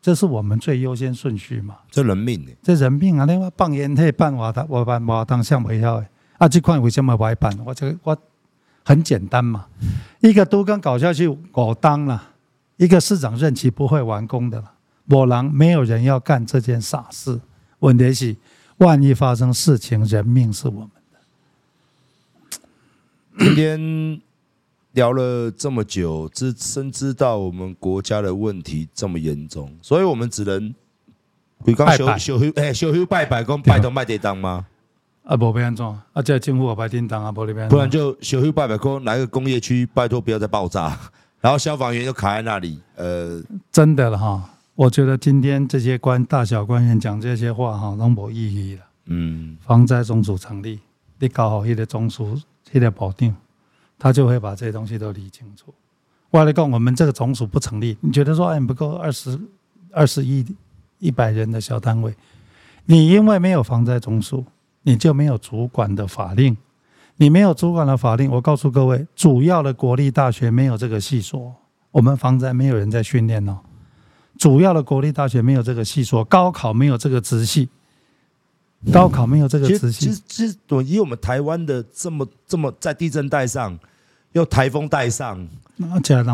[0.00, 1.76] 这是我们最优先顺序嘛？
[1.90, 2.50] 这人命呢？
[2.62, 3.24] 这人命啊！
[3.24, 6.06] 你我放烟火办瓦当，我办瓦当像不晓的
[6.38, 6.48] 啊！
[6.48, 7.58] 这块为什么不办？
[7.64, 8.16] 我这个我
[8.84, 9.66] 很简单嘛，
[10.20, 12.30] 一个都跟搞下去，我当了
[12.76, 14.72] 一个市长任期不会完工的了。
[15.06, 17.40] 某人没有人要干这件傻事。
[17.80, 18.36] 问题是，
[18.78, 21.18] 万一发生事情，人命是我们的。
[23.38, 24.20] 今天
[24.94, 30.74] 聊了这么久，知深知道我们国家的问题这么严重，所以我们只能
[31.58, 34.66] 回刚修修修哎修修拜拜，讲拜托卖地当吗？
[35.24, 35.86] 啊，不变安怎？
[35.86, 40.98] 啊，这政府拜叮当啊，不然不然就修修拜拜，讲来个工业区，拜托不要再爆炸，
[41.40, 42.80] 然后消防员就卡在那里。
[42.96, 44.50] 呃，真的了哈。
[44.76, 48.36] 我觉得今天这些官大小官员讲这些话哈，都没意
[48.70, 48.82] 义了。
[49.06, 50.78] 嗯，防灾总署成立，
[51.18, 52.38] 你搞好一个总署，
[52.72, 53.34] 一个保定，
[53.98, 55.72] 他就会把这些东西都理清楚。
[56.30, 59.38] 我来讲，我们这个总署不成立，你觉得说哎不够二十
[59.92, 60.44] 二十亿
[60.98, 62.14] 一百人的小单位，
[62.86, 64.44] 你因为没有防灾总署，
[64.82, 66.56] 你就没有主管的法令，
[67.16, 71.54] 你没有主管的法令，我告诉各位，主要的国立大学没有这个系所，
[71.92, 73.60] 我们防灾没有人在训练哦。
[74.36, 77.68] 主要的国立大学没有这个系所，高考没有这个直系，
[78.92, 80.06] 高考没有这个直系。
[80.06, 83.78] 其实，其实，以我们台湾的这么这么在地震带上，
[84.32, 85.46] 又台风带上，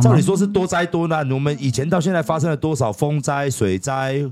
[0.02, 1.30] 照理说是多灾多难。
[1.30, 4.24] 我们以前到现在发生了多少风灾、水灾、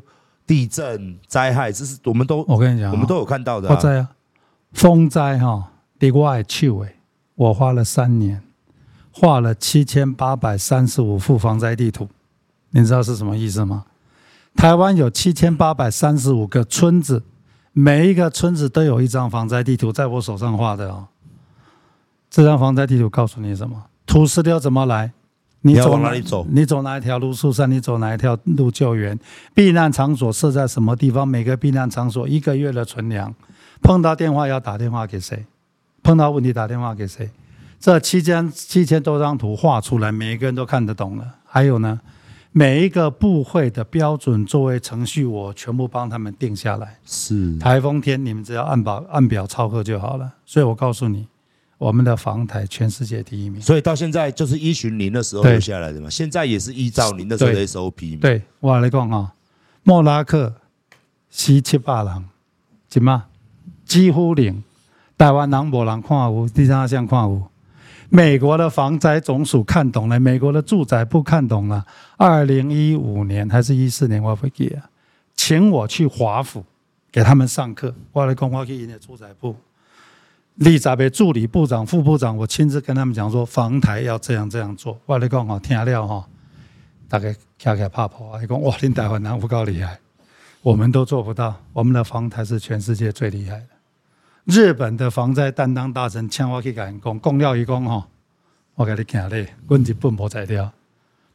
[0.47, 3.69] 地震灾害，这是我们都我跟你讲，我们都有看到的。
[3.69, 4.09] 我在啊，
[4.73, 6.97] 风灾哈，地我爱去诶，
[7.35, 8.43] 我花了三年，
[9.11, 12.09] 画了七千八百三十五幅防灾地图。
[12.71, 13.85] 你知道是什么意思吗？
[14.55, 17.23] 台湾有七千八百三十五个村子，
[17.81, 21.07] 每一个村子都有一张防灾地图，在我手上画的哦。
[22.29, 23.85] 这张防灾地图告诉你什么？
[24.05, 25.12] 土石流怎么来？
[25.61, 26.45] 你走往哪里走？
[26.51, 27.33] 你走哪一条路？
[27.33, 27.71] 疏散？
[27.71, 29.17] 你走哪一条路救援？
[29.55, 31.27] 避难场所设在什么地方？
[31.29, 33.33] 每个避难场所一个月的存粮。
[33.81, 35.47] 碰到电话要打电话给谁？
[36.03, 37.31] 碰到问题打电话给谁？
[37.79, 41.25] 这七千七千多张图画出来，每一个人都看得懂了。
[41.45, 42.01] 还有呢？
[42.53, 46.99] 每一个部会的标准作为程序，我全部帮他们定下来。
[47.05, 50.33] 是台风天，你们只要按表按表操课就好了。
[50.45, 51.29] 所以我告诉你，
[51.77, 53.61] 我们的防台全世界第一名。
[53.61, 58.21] 所以到现在就是依循您的时候留下来的嘛，现在也是依照您的时候的 SOP 嘛。
[58.23, 59.35] 对，我来讲啊，
[59.85, 60.55] 莫拉克
[61.31, 62.25] 死七八人，
[62.89, 63.27] 怎么
[63.85, 64.65] 几乎零，
[65.17, 67.49] 台湾人无人看有，第三项看有。
[68.11, 71.85] 美国的防灾总署看懂了，美国的住宅部看懂了。
[72.16, 74.83] 二零一五年还是一四年，我不记得，
[75.37, 76.64] 请我去华府
[77.12, 77.94] 给他们上课。
[78.12, 79.55] 我来讲，我去人家住宅部，
[80.55, 84.99] 立杂的助理部长、副部长，我亲自跟他们讲说，防台要这样这样做。
[85.05, 86.27] 我来讲哈，听了哈，
[87.09, 88.40] 大概开开怕跑啊！
[88.40, 89.99] 你讲哇，你台湾人不够厉害，
[90.62, 91.55] 我们都做不到。
[91.75, 93.78] 我们的防台是全世界最厉害的。
[94.49, 98.09] 日本的防灾担当大臣请我去跟人讲，讲了一讲哈，
[98.77, 100.73] 我给你讲嘞，问题不无材料，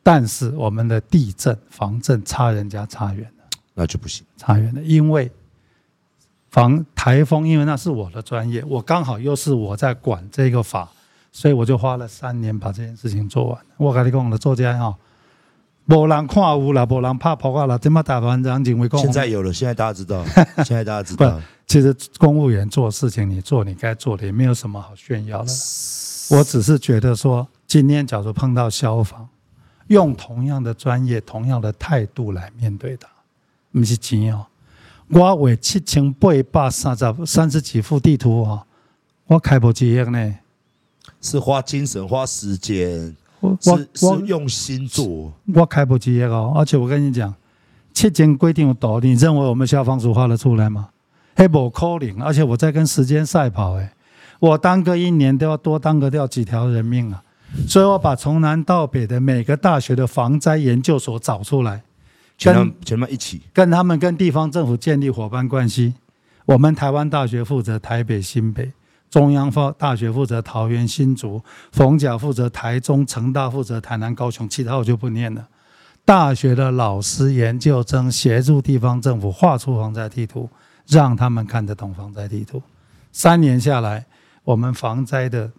[0.02, 3.46] 但是我们的地震防震差人家差远了，
[3.76, 5.32] 那就不行，差远了，因为
[6.50, 10.90] 防台风，因为那是我的专业，我刚好又是我在管这个法，
[11.32, 13.62] 所以我就花了三年把这件事情做完。
[13.78, 14.98] 我跟你讲，我的作家哈。
[15.86, 19.00] 无人看有啦，无人怕破啊啦，怎么台湾人认为讲？
[19.02, 20.26] 现在有了，现在大家知道，
[20.64, 21.40] 现在大家知道。
[21.74, 25.52] 其实公务员做事情，你做你该做的，也没有什么好炫耀的。
[26.30, 29.28] 我只是觉得说，今天假如碰到消防，
[29.88, 33.08] 用同样的专业、同样的态度来面对它，
[33.72, 34.46] 不是钱哦。
[35.08, 38.64] 我为七千八百三十三十几幅地图啊，
[39.26, 40.36] 我开不几亿呢？
[41.22, 43.16] 是花精神、花时间。
[43.40, 43.58] 我
[44.04, 46.54] 我用心做，我开不起哦。
[46.56, 47.34] 而且我跟你讲，
[47.96, 50.90] 七千规定有道理，你认为我们消防署画得出来吗？
[51.36, 53.94] 还不可能，而且我在跟时间赛跑，哎，
[54.40, 57.24] 我耽搁一年都要多耽搁掉几条人命啊！
[57.68, 61.84] 所以我把从南到北的每个大学的防灾研究所找出来，
[62.40, 65.94] 跟他们全部一起跟他们跟地方政府建立伙伴关系。
[66.46, 68.72] 我们台湾大学负责台北、新北。
[69.10, 71.40] 中央大学负责桃园新竹，
[71.72, 75.48] 逢甲负责台中，成大负责台南高雄，其他我就不念了。
[76.04, 80.50] 大学的老师、研究生协助地方政府画出防灾地图，
[80.88, 82.62] 让他们看得懂防灾地图。
[83.12, 84.06] 三年下来，
[84.44, 85.52] 我们防灾的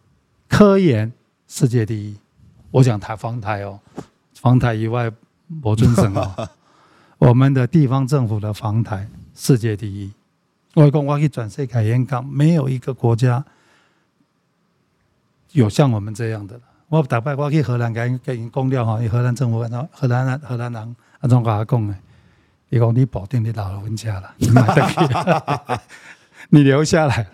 [0.48, 1.12] 科研
[1.46, 2.16] 世界第一。
[2.70, 3.78] 我讲台防台哦，
[4.40, 5.10] 防台以外
[5.62, 6.48] 我尊什么？
[7.18, 10.12] 我们的地方政府的防台世界第一。
[10.74, 13.44] 我讲我去转世改演讲，没有一个国家
[15.52, 16.60] 有像我们这样的。
[16.88, 19.58] 我打败我去荷兰，给给人讲了哈，荷兰政府，
[19.92, 21.94] 荷兰人荷兰人啊，怎跟他讲的？
[22.70, 25.80] 伊讲你保定你老人家了， 你买得起，
[26.50, 27.26] 你留下来，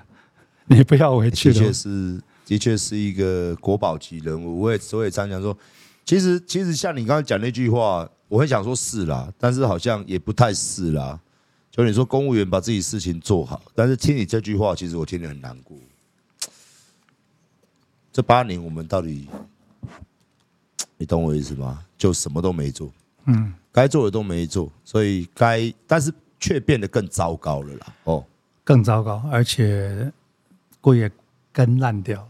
[0.66, 1.54] 你不要回去了。
[1.54, 4.60] 的确是，的确是一个国宝级人物。
[4.60, 5.56] 我也所以常常说，
[6.04, 11.18] 其实其实像你刚刚讲那句话，我很想说是啦，但是好像也不太是啦。
[11.70, 15.76] 就你说公务员把自己事情做好，但是听你这句话，其实我听得很难过。
[18.12, 19.28] 这八年我们到底，
[20.98, 21.84] 你懂我意思吗？
[21.96, 22.92] 就什么都没做，
[23.26, 27.86] 嗯，该做的都没做，所以该，但是却变得更糟糕了啦。
[28.04, 28.24] 哦，
[28.64, 30.12] 更糟糕，而且
[30.80, 31.10] 贵也
[31.52, 32.28] 更烂掉了。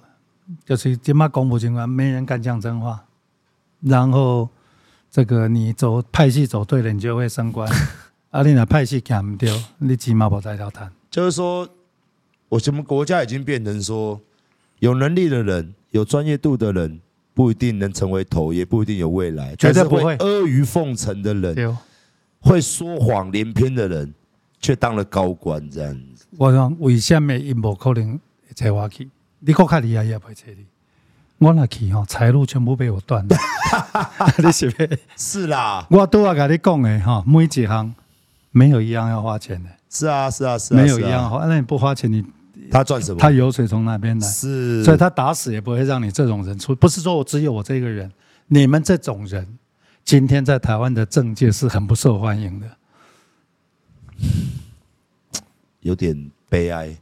[0.65, 3.05] 就是今嘛公布情况，没人敢讲真话。
[3.81, 4.49] 然后
[5.11, 7.71] 这个你走派系走对了，你就会升官。
[8.31, 10.93] 阿丽娜派系干唔掉，你起码不在条谈。
[11.11, 11.69] 就是说，
[12.49, 14.21] 我们国家已经变成说，
[14.81, 17.01] 有能力的人、有专业度的人，
[17.41, 19.57] 不一定能成为头，也不一定有未来。
[19.57, 20.15] 绝对不会。
[20.17, 21.75] 阿谀奉承的人，
[22.39, 24.13] 会说谎连篇的人，
[24.61, 26.27] 却当了高官，这样子。
[26.37, 28.21] 我讲为什么因无可能
[28.55, 29.09] 找我去？
[29.39, 30.67] 你国较厉害也不会找你。
[31.39, 33.35] 我那去哈，财路全部被我断了。
[34.45, 34.87] 你是不？
[35.17, 35.87] 是啦。
[35.89, 37.95] 我都要跟你讲的哈，每一行。
[38.51, 42.23] 没有一样要花钱的，是啊是啊是啊，没有一样花，那你不花钱，你
[42.71, 43.19] 他赚什么？
[43.19, 44.29] 他油水从哪边来？
[44.29, 46.75] 是，所以他打死也不会让你这种人出。
[46.75, 48.11] 不是说我只有我这个人，
[48.47, 49.59] 你们这种人，
[50.05, 52.67] 今天在台湾的政界是很不受欢迎的，
[55.81, 56.97] 有点悲哀。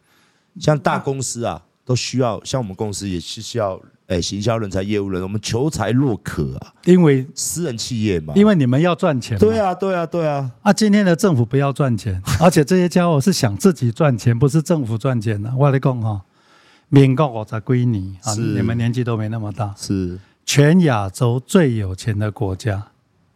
[0.58, 3.80] 像大公司啊，都需要，像我们公司也是需要。
[4.08, 6.72] 哎，行销人才、业务人，我们求才若渴啊！
[6.86, 9.38] 因为私人企业嘛，因为你们要赚钱。
[9.38, 10.50] 对啊，对啊，对啊！
[10.62, 15.54] 啊，今天的政府不要赚钱， 而且这些家伙是想自己赚钱，不是政府赚钱的。
[15.54, 16.22] 我跟你讲哈，
[16.88, 22.82] 民国我才归你啊，你们年纪都没那么大，是全亚洲最有钱的国家，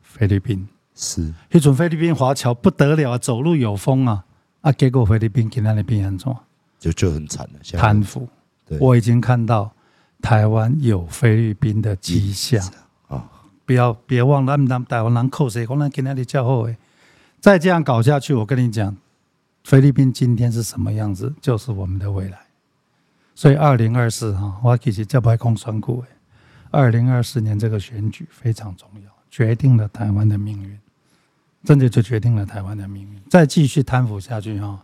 [0.01, 1.35] 菲律宾是。
[1.51, 4.25] 一种菲律宾华侨不得了啊，走路有风啊！
[4.63, 6.35] 啊，结果菲律宾今天的变很重，
[6.81, 7.79] 就就很惨了。
[7.79, 8.27] 贪腐，
[8.81, 9.71] 我已经看到。
[10.23, 12.65] 台湾有菲律宾的迹象
[13.09, 13.29] 啊！
[13.67, 15.67] 不要别忘了，咱台湾人扣谁？
[15.67, 16.77] 可能给那里叫后诶。
[17.41, 18.97] 再这样搞下去，我跟你讲，
[19.65, 22.39] 菲律宾今天是什么样子，就是我们的未来。
[23.35, 26.07] 所以二零二四哈，我其实这不爱空选股诶。
[26.71, 30.79] 二零二四年这个选举非常重要，决定了台湾的命运，
[31.65, 33.21] 真的就决定了台湾的命运。
[33.29, 34.81] 再继续贪腐下去哈，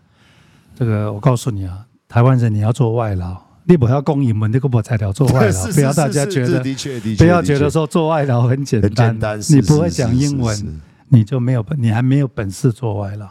[0.75, 6.63] 这个我告诉你啊，台湾人你要做外劳，你不要讲英文，你个不材料做外劳， 不要大家觉得，
[7.19, 13.29] 不要觉得说做外劳很简单，简单你不会讲英文，你就没有本，你还没有本事做外劳。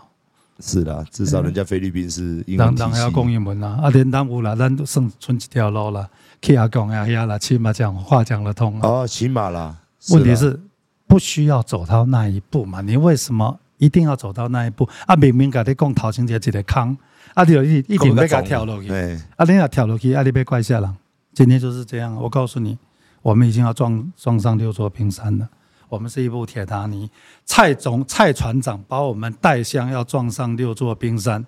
[0.59, 6.07] 是的，至少人家菲律宾是英文当然要供英文啦，啊，连当无啦，咱都剩剩几条路了。
[6.39, 9.75] 去阿公呀呀啦，起码讲话讲得通哦，起码啦。
[10.11, 10.59] 问题是
[11.07, 12.81] 不需要走到那一步嘛？
[12.81, 14.87] 你为什么一定要走到那一步？
[15.07, 16.95] 啊，明明跟你讲头前就一个坑，
[17.37, 18.89] 啊，你一一定要甲跳落去。
[19.35, 20.95] 啊，你要跳落去，啊，你别怪下人。
[21.35, 22.75] 今天就是这样，我告诉你，
[23.21, 25.47] 我们已经要撞撞上六座冰山了。
[25.87, 27.11] 我们是一部铁达尼，
[27.45, 31.45] 蔡总蔡船长把我们带向要撞上六座冰山。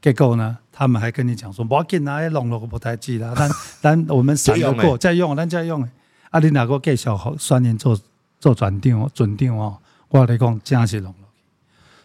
[0.00, 0.58] 结果呢？
[0.72, 5.88] 他们还跟你讲说，我给哪里弄了个不太记得，但但 我们闪得过，再用，咱再用。
[6.30, 7.96] 啊，你哪个给小好三年做
[8.40, 9.78] 做转定准定哦？
[10.08, 11.21] 我来讲，真是弄了，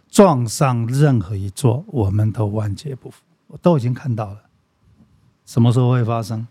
[0.10, 3.22] 撞上任何一座，我们都万劫不复。
[3.48, 4.38] 我都已经看到了，
[5.46, 6.46] 什么时候会发生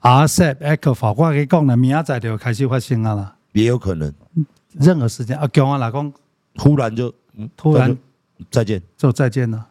[0.00, 4.12] ？RCEP、ECFA，我跟你讲了，明仔载就开始发生啊了，也有可能，
[4.72, 5.38] 任何时间。
[5.38, 6.12] 啊，叫我老公。
[6.54, 7.12] 突然就，
[7.56, 7.96] 突然。
[8.50, 9.68] 再见，就再见了。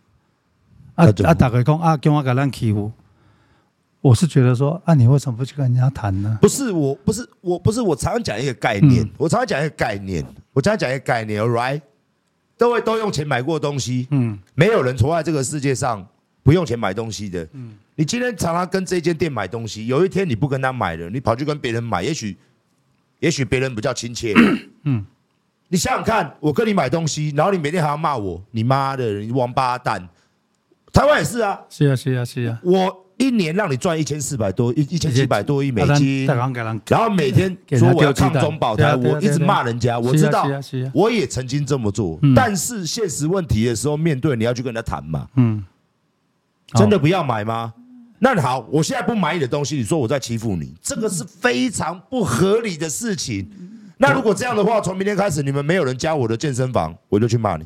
[0.95, 1.33] 啊啊！
[1.33, 2.89] 大概讲啊，叫我给咱欺负，
[3.99, 6.37] 我是觉得说啊，你为什么不去跟人家谈呢？
[6.41, 11.81] 不是，我不是，我不是，我常常讲一个概念，嗯、我常常讲一个概念，我常常讲一个概念 right，
[12.61, 16.07] 各位都用钱买过东西，嗯，没有人活在这个世界上
[16.43, 22.37] 不用钱买东西的，嗯，你今天常常跟这间店买东西，有一天你不跟他买了，你跑去跟别人买，也许，
[23.17, 24.35] 也许别人比较亲切，
[24.83, 25.03] 嗯，
[25.69, 30.07] 你想想看，我跟你买东西，然后你每天还要骂我，你妈的，你王八蛋。
[30.93, 32.59] 台湾也是啊，是啊，是啊，是啊。
[32.61, 39.99] 我一年让你赚一千四百多一一千七百多亿美金，然后每天说我要抗中保台，我一直骂人家。
[39.99, 40.47] 我知道，
[40.91, 45.27] 我也曾经这么做，但是现实问题的时候，面对你要去跟人家谈嘛。
[45.35, 45.63] 嗯，
[46.73, 47.73] 真的不要买吗？
[48.17, 53.47] 那好，我现在不买你的东西，你说我在欺负你，这个是非常不合理的事情。
[53.97, 57.65] 那如果这样的话，从明天开始，你们没有人加我的健身房，我就去骂你。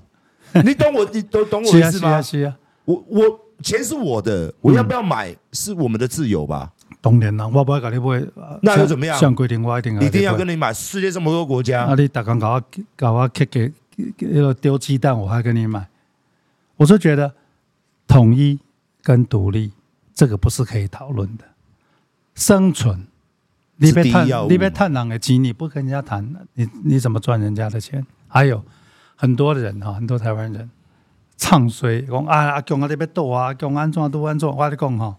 [0.65, 2.21] 你懂我，你都懂我的意思吗？
[2.21, 2.55] 是啊。
[2.85, 6.71] 我我钱是我的，我要不要买是我们的自由吧。
[7.01, 8.25] 当然啦，我不会跟你买，
[8.63, 9.15] 那又怎么样？
[9.19, 10.73] 像规定我一定一定要跟你买。
[10.73, 12.63] 世界这么多国家，啊，你打刚搞我
[12.95, 13.71] 搞我给给
[14.19, 15.87] 那个丢鸡蛋，我还跟你买。
[16.77, 17.31] 我是觉得
[18.07, 18.59] 统一
[19.03, 19.71] 跟独立
[20.13, 21.45] 这个不是可以讨论的。
[22.33, 23.05] 生存，
[23.77, 28.05] 你别谈你别谈人的钱，你不跟人家谈，你你怎么赚人家的钱？
[28.27, 28.63] 还有
[29.15, 30.69] 很多的人啊，很多台湾人。
[31.37, 34.49] 唱衰讲啊，阿强啊，你要倒啊，阿强安怎都安怎？
[34.49, 35.15] 我跟你讲吼，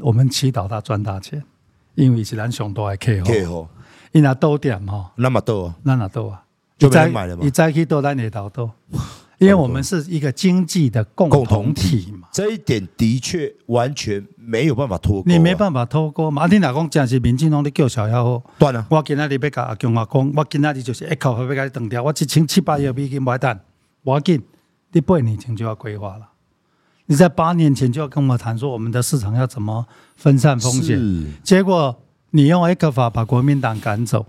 [0.00, 1.42] 我们祈祷他赚大钱，
[1.94, 3.68] 因为是咱上大的客户。
[4.12, 6.42] 伊若倒店哈，那么倒啊，那哪倒啊？
[6.78, 7.42] 就再买了嘛。
[7.44, 8.70] 你再去倒，咱也倒倒。
[9.38, 12.28] 因为我们是一个经济的共同体嘛。
[12.32, 15.30] 这一点的确完全没有办法脱钩。
[15.30, 16.42] 你没办法脱钩嘛？
[16.42, 18.86] 啊，你若讲真是民进党的叫嚣也好，断了。
[18.90, 22.02] 我今仔日要甲阿强阿讲，我今仔日就是一口气要甲你断掉。
[22.02, 23.60] 我一千七百亿美金买单，
[24.02, 24.42] 我紧。
[24.92, 26.28] 你八年前就要规划了，
[27.06, 30.98] 你在八年前就要跟我谈说我们的市场要怎么分散风险，
[31.42, 31.96] 结果
[32.30, 34.26] 你用 ECFA 把国民党赶走，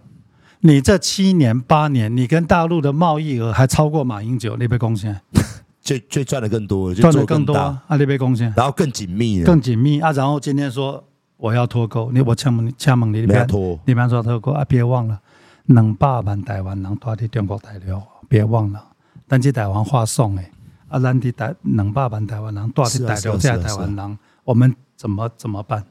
[0.61, 5.19] 你这七年八年，你跟大陆的贸易额还超过马英九，你被贡献，
[5.81, 9.99] 最最赚的更多，赚的更多啊，你被贡献，然后更紧密，更紧密。
[9.99, 11.03] 啊，然后今天说
[11.37, 15.19] 我要脱钩，你我呛门呛门你，你别脱，你别说脱钩啊，别忘了，
[15.65, 18.90] 能百万台湾人住在中国大陆，别忘了。
[19.31, 20.51] 咱这台湾话送诶，
[20.89, 25.85] 啊，咱的台两百万台湾人，多少台留在台湾人，我们怎么怎么办？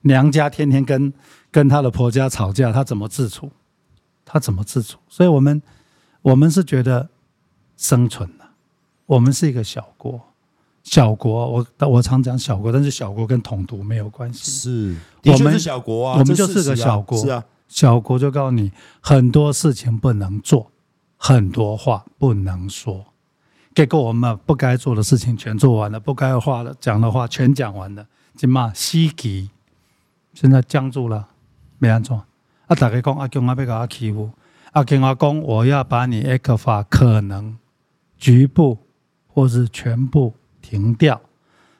[0.00, 1.12] 娘家天天跟
[1.50, 3.52] 跟他的婆家吵架，他怎么自处？
[4.24, 4.98] 他怎么自处？
[5.10, 5.60] 所以我们
[6.22, 7.10] 我们是觉得
[7.76, 8.44] 生存呐，
[9.04, 10.18] 我们是一个小国，
[10.82, 14.50] 小国，我我常讲小国，但是小国跟统独没有关系。
[14.50, 14.96] 是，
[15.30, 18.72] 我们是小国啊，我们就是个小国，是啊，小国就告诉你
[19.02, 20.70] 很多事情不能做。
[21.22, 23.04] 很多话不能说，
[23.74, 29.50] 结果我们不该做的事情全做完了，不该话的讲的话全讲完了，今嘛西吉
[30.32, 31.28] 现在僵住了，
[31.78, 32.16] 没安怎？
[32.16, 34.30] 啊，大家讲阿强阿要搞欺负，
[34.72, 37.58] 阿强阿公，我要把你 ECFA 可能
[38.16, 38.78] 局部
[39.28, 41.20] 或是全部停掉。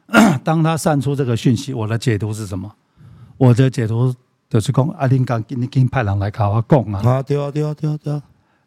[0.45, 2.71] 当他散出这个讯息，我的解读是什么？
[3.39, 4.15] 我的解读
[4.51, 8.23] 就是讲阿林刚给你给派人来搞我讲啊，啊，对啊，对啊，对啊，对啊。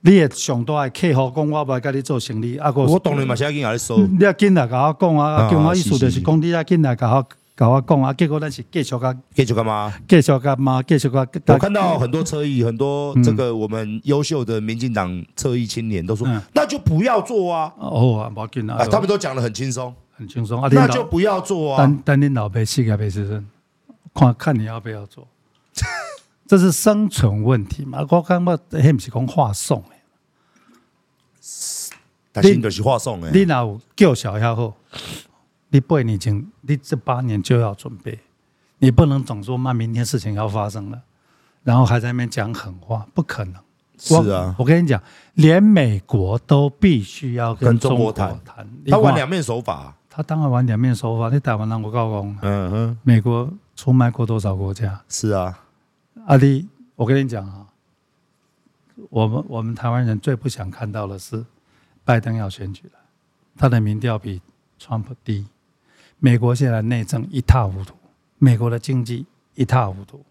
[0.05, 2.57] 你也上多爱客户讲，我不跟你做生意。
[2.57, 3.97] 啊，我当然嘛，现在跟你收。
[4.05, 7.25] 你要进来跟我讲啊，叫我意思就是讲，你要进来跟我
[7.55, 9.93] 跟我讲啊，结果咱是继续个，继续干嘛？
[10.05, 10.83] 继续干嘛？
[10.83, 11.25] 继续个。
[11.47, 17.73] 我看到很多侧翼，很多这个我们优秀的民进党侧翼青年都说，那就不要做啊。
[17.77, 20.67] 哦啊，不要紧啊，他们都讲得很轻松，很轻松啊。
[20.69, 21.77] 那就不要做啊。
[21.77, 23.47] 等等，你老辈世界杯时阵，
[24.13, 25.25] 看看你要不要做。
[26.45, 28.05] 这是生存问题嘛？
[28.09, 29.92] 我感觉迄不是讲话送诶，
[32.34, 33.31] 但是就是话送诶。
[33.31, 34.73] 你若有叫小还好，
[35.69, 38.19] 你八年前，你这八年就要准备，
[38.79, 41.01] 你不能总说那，明天事情要发生了，
[41.63, 43.55] 然后还在那边讲狠话，不可能。
[43.95, 45.01] 是啊，我跟你讲，
[45.36, 48.38] 连美国都必须要跟中国谈，
[48.89, 51.29] 他玩两面手法，他当然玩两面手法。
[51.29, 54.99] 你台湾让我告诉你，嗯哼，美国出卖过多少国家？
[55.07, 55.57] 是啊。
[56.25, 57.67] 阿弟，我跟你讲啊，
[59.09, 61.45] 我们我们台湾人最不想看到的是
[62.05, 62.99] 拜登要选举了，
[63.55, 64.41] 他的民调比
[64.77, 65.47] 川普低，
[66.19, 67.95] 美国现在内政一塌糊涂，
[68.37, 69.25] 美国的经济
[69.55, 70.23] 一塌糊涂。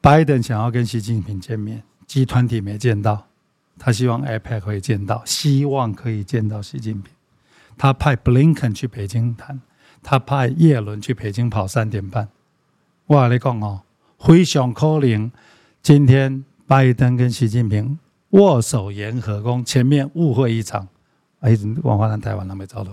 [0.00, 3.26] 拜登想要跟习近平见面，集团体没见到，
[3.78, 7.12] 他希望 APEC 可以见到，希望可以见到习近平，
[7.78, 9.60] 他派布林肯去北京谈，
[10.02, 12.28] 他派叶伦去北京跑三点半。
[13.06, 13.82] 我跟你讲哦。
[14.24, 15.32] 非常可能，
[15.82, 17.98] 今天拜登跟习近平
[18.32, 20.86] 握手言和，公前面误会一场，
[21.40, 22.92] 哎，往华南台湾那边找到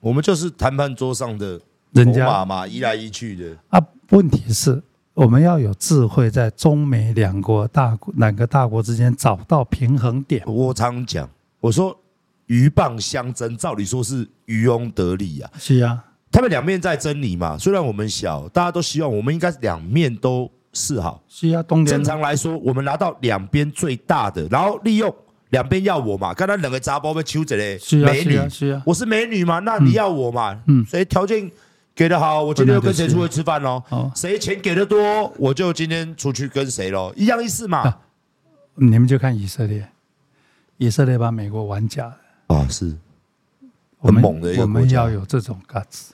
[0.00, 1.60] 我们就是谈判桌上的
[1.92, 3.84] 人家嘛，移来一去的啊。
[4.10, 4.80] 问题是，
[5.14, 10.44] 我们要有智慧，在中美两国大两个大国之间找到平衡点。
[10.46, 11.28] 我常讲，
[11.58, 11.98] 我说
[12.46, 15.50] 鹬蚌相争，照理说是渔翁得利啊。
[15.58, 16.04] 是啊。
[16.30, 21.22] 他们两面在争你嘛，虽然我们小，大家都希望我们应该两面都示好。
[21.26, 25.12] 是啊，正常来说，我们拿到两边最大的，然后利用
[25.50, 26.34] 两边要我嘛。
[26.34, 30.60] 刚才两个杂包被揪着嘞，美女，是啊，我是美女嘛，那你要我嘛？
[30.66, 31.50] 嗯，谁条件
[31.94, 33.82] 给的好，我今天就跟谁出去吃饭喽。
[34.14, 37.96] 谁钱给的多，我就今天出去跟谁喽，一样意思嘛。
[38.74, 39.88] 你们就看以色列，
[40.76, 42.16] 以色列把美国玩假了
[42.48, 42.94] 啊，是
[43.98, 46.10] 很猛的一个国家，我们要有这种 guts。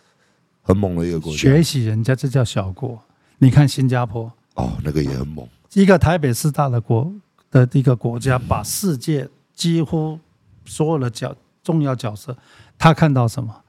[0.63, 3.03] 很猛的一个国家，学习人家这叫小国。
[3.39, 5.47] 你看新加坡哦，那个也很猛。
[5.73, 7.13] 一个台北市大的国
[7.51, 10.19] 的一个国家，把世界几乎
[10.65, 12.37] 所有的角重要角色，
[12.79, 13.63] 他看到什么？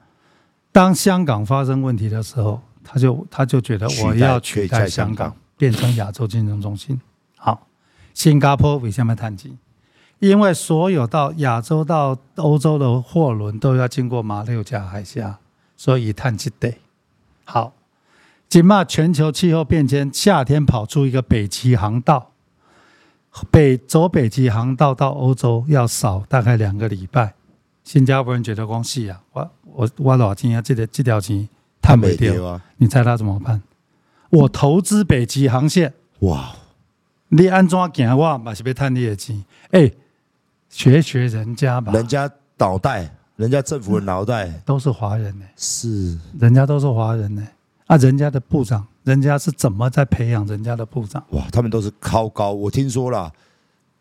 [0.72, 7.00] 当香港发生问题的时候，他就他就觉得我要取代香港，变成亚洲金融中心。
[7.36, 7.66] 好，
[8.12, 9.56] 新加坡为什么谈及？
[10.18, 15.38] 因为所有到亚洲到欧洲的货轮都要经过马六甲海峡，
[15.76, 16.76] 所以谈及得。
[17.44, 17.72] 好，
[18.48, 22.32] 今嘛全球气候变迁，夏天跑出一个北极航道，
[23.50, 27.34] 北走北极航道到欧洲要少大概两个礼拜。
[27.82, 31.48] 新加坡人觉得光细啊，我我我老金啊，这个这条钱
[31.82, 32.64] 太没掉啊！
[32.76, 33.60] 你猜他怎么办？
[34.30, 36.54] 我投资北极航线，哇！
[37.28, 38.16] 你安怎行？
[38.16, 39.44] 我嘛是要赚你的钱。
[39.72, 39.90] 哎，
[40.70, 43.10] 学学人家吧，人家脑袋。
[43.36, 47.44] 人家政府的脑袋都是华人呢，是人家都是华人呢。
[47.86, 51.22] 啊，人家的部长，人家是怎么在培养人家的部长？
[51.30, 52.52] 哇，他们都是超高。
[52.52, 53.30] 我听说了，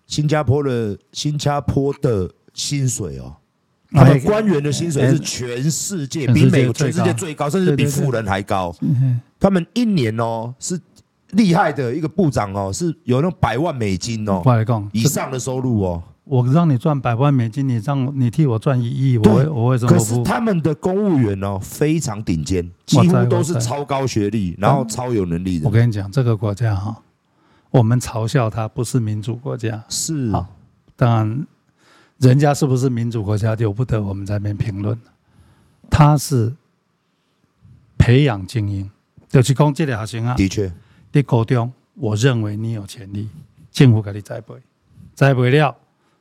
[0.08, 3.36] 新加坡的新加坡的薪水哦，
[3.92, 8.74] 他们官员的薪水是全世界比美国全世界最高，甚至比富人还高。
[9.40, 10.80] 他们一年哦是
[11.32, 14.42] 厉害的一个部长哦，是有那种百万美金哦，
[14.94, 16.02] 以上的收入哦。
[16.26, 19.92] 我让你赚百万美金，你让你替我赚一亿，我会我为什么？
[19.92, 25.68] 可是他们的公务员哦，非常顶尖，几乎都是超高学历，然后超有能力的。
[25.68, 27.02] 我跟你讲，这个国家哈，
[27.72, 30.48] 我们嘲笑它不是民主国家，是啊，
[30.96, 31.48] 当然，
[32.20, 34.98] 人家是不是民主国家，由不得我们在那边评论。
[35.90, 36.54] 他是
[37.98, 38.90] 培养精英，
[39.28, 40.36] 就是讲这条行啊。
[40.36, 40.72] 的确，
[41.12, 43.28] 你高中，我认为你有潜力，
[43.74, 44.56] 政府给你栽培，
[45.14, 45.76] 栽培了。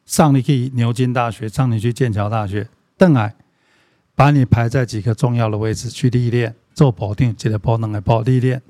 [0.04, 3.34] 上你去牛津大学，上你去剑桥大学，邓来
[4.14, 8.60] 把你排在几个重要的位置去历练，做保定，记得保能来保历练，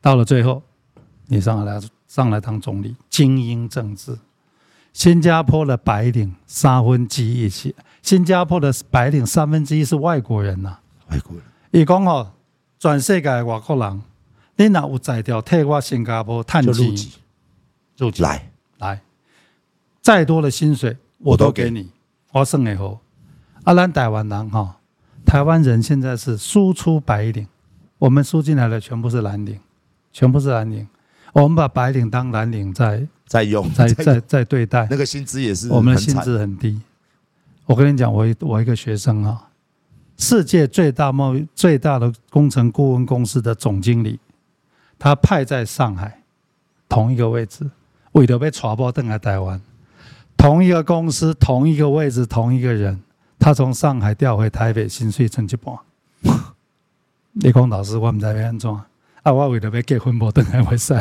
[0.00, 0.62] 到了最后，
[1.26, 4.16] 你上来上来当总理，精英政治。
[4.92, 10.80] 新加坡的白领三分之一是，新加坡的白领三分之一是外国人呐、啊，
[11.10, 11.44] 外国人。
[11.72, 12.32] 伊讲哦，
[12.78, 14.02] 全世界的外国人，
[14.56, 17.12] 你若有才调替我新加坡趁钱，入籍，
[17.98, 19.02] 入籍来来。
[20.06, 21.90] 再多的薪水我都给你，
[22.30, 23.00] 我算以后，
[23.64, 24.76] 阿兰台湾人哈，
[25.24, 27.48] 台湾人现在是输出白领，
[27.98, 29.58] 我们输进来的全部是蓝领，
[30.12, 30.86] 全部是蓝领，
[31.32, 36.80] 我们把白领当蓝领在在用，在在在对待，那个薪资也是，我们的薪资很低。
[37.64, 39.48] 我跟你讲，我我一个学生啊，
[40.16, 44.20] 世界最大贸易最大的工程顾问公司的总经理，
[45.00, 46.22] 他派在上海
[46.88, 47.68] 同一个位置，
[48.12, 49.60] 为了被传播登来台湾，
[50.46, 53.02] 同一个公司同一个位置同一个人，
[53.36, 55.76] 他从上海调回台北，薪水剩一半。
[57.32, 59.32] 你讲老师，我唔知要安怎啊？
[59.32, 60.94] 我为了要结婚，无等来会使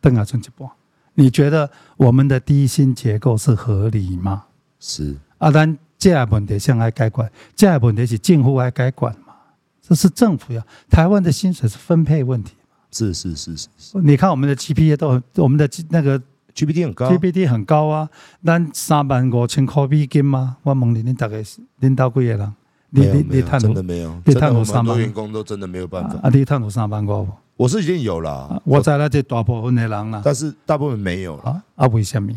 [0.00, 0.70] 等下剩一半。
[1.14, 4.44] 你觉得我们的低薪结构是合理吗？
[4.78, 9.34] 是啊，但这个问题向来该管，这个问题是政府来该管嘛？
[9.82, 10.64] 这是政府要。
[10.88, 12.54] 台湾的薪水是分配问题。
[12.92, 14.00] 是是是是是。
[14.02, 16.22] 你看我们的 GPA 都很，我们的那个
[16.54, 18.08] GPD 很高，GPD 很高啊。
[18.44, 20.56] 咱三万五千块美金吗？
[20.62, 22.54] 我问你，你大概是领导几个人？
[22.90, 24.96] 你你你探真的没有，你探五三万。
[24.98, 26.16] 员工都真的没有办法。
[26.22, 27.32] 啊，你探五三万个不？
[27.56, 31.62] 我是已经有了，我在那这大部分的人了，但是大部分没有了。
[31.74, 32.32] 啊，为什么？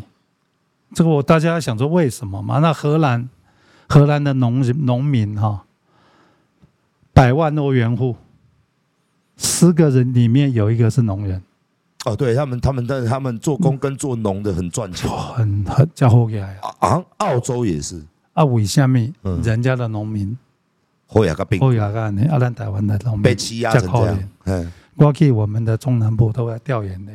[0.94, 2.58] 这个我大家想说为什么嘛？
[2.58, 3.28] 那荷兰，
[3.88, 5.64] 荷兰的农农民哈，
[7.12, 8.16] 百万欧元户，
[9.36, 11.42] 十个人里面有一个是农人。
[12.04, 17.04] 哦，对他们，他们的他们做工跟做农的很赚钱，很很叫好起来啊。
[17.18, 18.02] 澳洲也是
[18.34, 19.00] 啊，为什么？
[19.42, 20.36] 人家的农民
[21.06, 22.24] 好雅个病，好雅个呢？
[22.30, 24.28] 啊，咱台湾的农民被欺压成这样。
[24.44, 24.72] 嗯。
[24.96, 27.12] 过去我们的中南部都在调研的，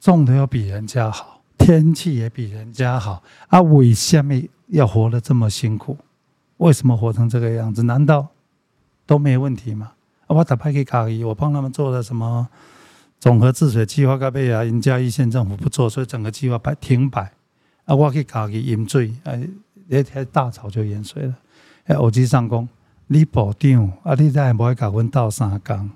[0.00, 3.60] 种的要比人家好，天气也比人家好啊！
[3.62, 4.34] 为什么
[4.68, 5.96] 要活得这么辛苦？
[6.56, 7.84] 为什么活成这个样子？
[7.84, 8.26] 难道
[9.06, 9.92] 都没问题吗？
[10.26, 12.48] 啊、我打派给卡伊，我帮他们做了什么
[13.20, 14.16] 综合治水计划？
[14.16, 17.32] 该被啊，人家一县政府不做，所以整个计划摆停摆
[17.84, 17.94] 啊！
[17.94, 19.40] 我去卡伊淹水，哎，
[19.88, 21.34] 那天大潮就淹水了。
[21.86, 22.68] 哎，我经上讲，
[23.08, 25.90] 你部长啊，你再不会搞阮斗三工。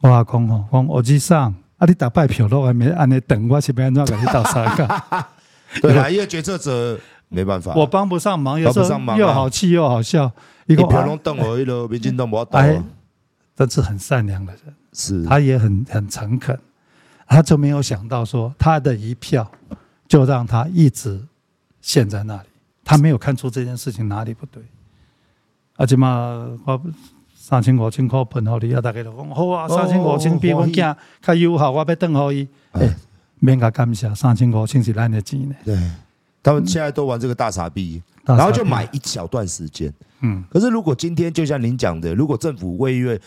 [0.00, 1.86] 我讲吼，讲我去上啊！
[1.86, 5.26] 你打败票都还没安尼等，我是不要怎给你倒三个？
[5.82, 6.98] 对啊，因为决策者
[7.28, 10.32] 没办法，我帮不上忙，有时候又好气又好笑。
[10.66, 12.60] 一个票拢等我一路，民进党无倒。
[13.54, 16.58] 但是很善良的人，是他也很很诚恳，
[17.26, 19.50] 他就没有想到说他的一票
[20.08, 21.20] 就让他一直
[21.80, 22.48] 陷在那里，
[22.84, 24.62] 他没有看出这件事情哪里不对。
[25.76, 26.80] 而且嘛，我。
[27.42, 28.80] 三千五千块分好你，啊！
[28.80, 32.46] 大家都讲好啊，三千五千比阮囝较友好，我要转好伊。
[33.40, 35.54] 免甲感谢，三千五千是咱的钱呢。
[35.64, 35.74] 对，
[36.42, 39.92] 他们现在都玩这个大傻逼，然后就买一小段时间。
[40.20, 43.20] 嗯，可是如果今天就像您讲的，如果政府为愿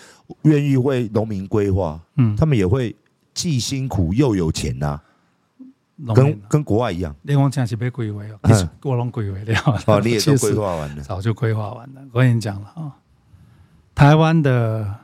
[0.44, 2.96] 愿意为农民规划，嗯，他们也会
[3.34, 7.16] 既辛苦又有钱呐、啊，跟跟国外一样。
[7.24, 9.84] 你讲真是被规划哦，我拢规划了。
[9.88, 12.02] 哦，你也都规划完了，早就规划完了。
[12.12, 12.96] 我跟你讲了啊。
[13.96, 14.96] 台湾的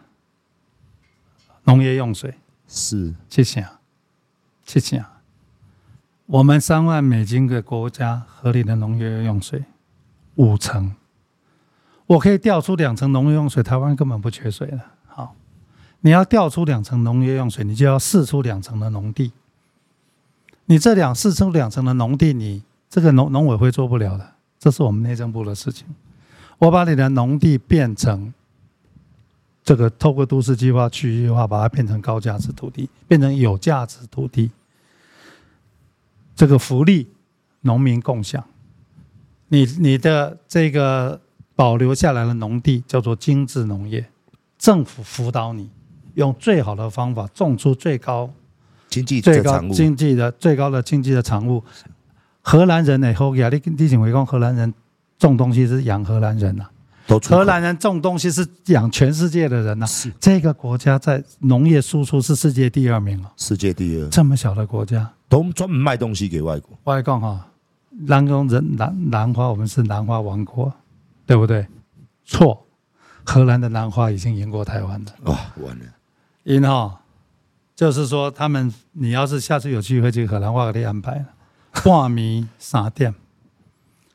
[1.64, 2.34] 农业用水
[2.68, 3.68] 是七千，
[4.66, 5.03] 七千。
[6.30, 9.64] 我们三万美金的国家合理的农业用水
[10.36, 10.94] 五成，
[12.06, 14.80] 我可以调出两成农业用水，台湾根本不缺水了。
[15.08, 15.34] 好，
[16.02, 19.32] 你要调出两成农业用水，你就要释出两成的农地。
[20.66, 25.88] 你这两释出两成的农地，你这个农农委会做不了的，这是我们内政部的事情。
[26.60, 28.32] 我把你的农地变成。
[29.64, 34.50] 这个透过都市计划区域化，把它变成高价值土地，变成有价值土地。
[36.40, 37.06] 这个福利
[37.64, 38.42] 农民共享，
[39.50, 41.20] 你你的这个
[41.54, 44.10] 保留下来的农地叫做精致农业，
[44.58, 45.70] 政府辅导你
[46.14, 48.34] 用最好的方法种出最高
[48.88, 51.62] 经济最高经济的最高的经济的产物。
[52.42, 53.14] 荷兰人呢？
[53.14, 54.74] 后亚历地景围工，荷兰人
[55.18, 56.64] 种东西是养荷兰人呐、
[57.10, 57.20] 啊。
[57.28, 66.78] 荷兰人种东西是养全世界的人呐、啊，是这个国家在农业输出是世界第二名哦，世界第二，这么小的国家都专门卖东西给外国。
[66.84, 67.48] 外公哈，
[68.08, 70.74] 兰公人兰兰花，我们是兰花王国，
[71.26, 71.66] 对不对？
[72.26, 72.66] 错，
[73.24, 75.14] 荷兰的兰花已经赢过台湾了。
[75.26, 75.86] 哇，完了，
[76.44, 77.02] 赢哈，
[77.76, 81.26] 就是说他们，你要是下次有机会去荷兰，我给你安排了，
[81.72, 83.16] 半暝三点。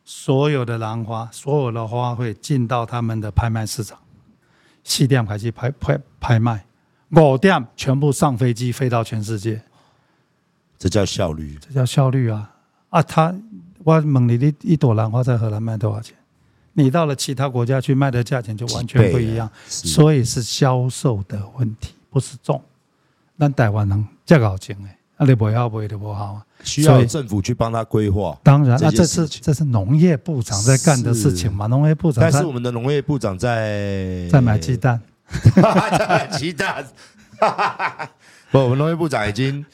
[0.05, 3.99] 所有的兰花，所有的花卉进到他们的拍卖市场，
[4.85, 6.67] 四点开始拍拍拍卖，
[7.11, 9.63] 五点全部上飞机飞到全世界，
[10.79, 12.51] 这叫效率，这叫效率啊！
[12.91, 13.35] 啊，他
[13.83, 16.15] 我问你，你一朵兰花在荷兰卖多少钱？
[16.75, 22.61] 你到了其他国家去卖的价钱就完全不一样，所以是销售的问题，不是种。
[23.39, 24.97] 咱台湾人这个好种诶。
[25.17, 28.37] 那你不要不会的不好啊，需要政府去帮他规划。
[28.43, 31.69] 当然，那这是这是农业部长在干的事情嘛？
[31.69, 35.01] 农业部长，但是我们的农业部长在在买鸡蛋，
[35.55, 36.85] 在买鸡蛋。
[38.51, 39.65] 不，我们农业部长已经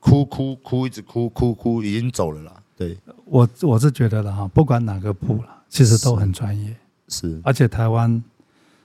[0.00, 2.52] 哭哭哭，一直哭哭哭，已经走了啦。
[2.76, 6.74] 对，我我是觉得了哈，不管哪个部了，其实都很专业。
[7.08, 8.22] 是，而且台湾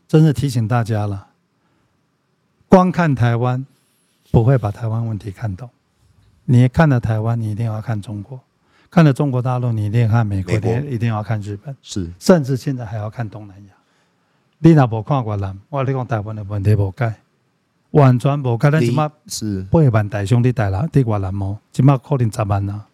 [0.08, 1.28] 真是提醒大家了，
[2.68, 3.66] 光看台湾
[4.32, 5.70] 不会把台湾问题看懂。
[6.46, 8.38] 你看了台湾，你一定要看中国；
[8.90, 13.74] 看了中国大陆，你一定要看美国，你一定要看日本，是，甚至现在还要看东南亚。
[14.60, 17.14] 你若无看越南，我跟你讲台湾的问题无解，
[17.94, 18.70] 完全无解。
[18.70, 22.86] 咱即马是八万大兄弟在啦，伫越南哦，即马可能十万呐。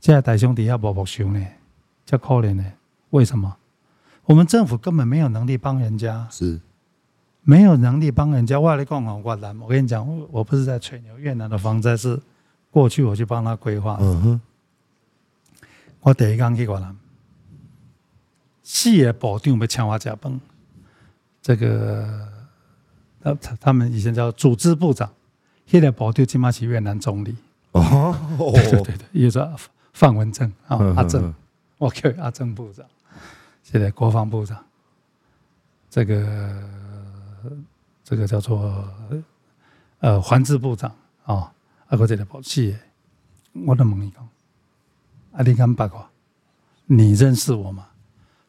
[0.00, 1.46] 现在大兄弟要默默收呢，
[2.04, 2.64] 叫可怜呢？
[3.10, 3.56] 为什么？
[4.24, 6.60] 我们政府根本没有能力帮人家，是
[7.42, 8.58] 没有能力帮人家。
[8.58, 12.20] 我跟你讲哦，越南，我跟你讲，我不是在吹牛，越南的防灾是。
[12.72, 13.98] 过去我去帮他规划。
[14.00, 14.40] 嗯哼，
[16.02, 16.96] 我第一天去越南，
[18.62, 20.40] 四个部长要请我食饭。
[21.42, 22.29] 这个，
[23.22, 25.10] 他他们以前叫组织部长，
[25.66, 27.36] 现在部长起码是越南总理。
[27.72, 28.14] 哦，
[28.54, 29.38] 对对对，也是
[29.92, 31.32] 范文正啊，阿正，
[31.78, 32.84] 我叫阿正部长。
[33.62, 34.64] 现在国防部长，
[35.88, 36.62] 这个
[38.02, 38.84] 这个叫做
[40.00, 40.90] 呃环治部长
[41.24, 41.34] 啊。
[41.34, 41.50] 哦
[41.86, 42.76] 啊，个这个宝气，
[43.66, 44.28] 我都问你讲，
[45.32, 46.08] 啊，你敢八卦？
[46.86, 47.88] 你认识我吗？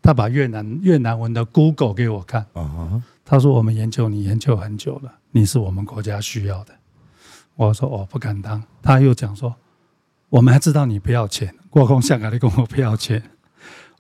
[0.01, 2.45] 他把越南越南文的 Google 给我看，
[3.23, 6.73] 他说我们研究你研究很久了，你是我们国家需要的。
[7.55, 8.63] 我说我不敢当。
[8.81, 9.55] 他又讲说，
[10.29, 13.21] 我们还知道你不要钱，国空香港的跟我不要钱，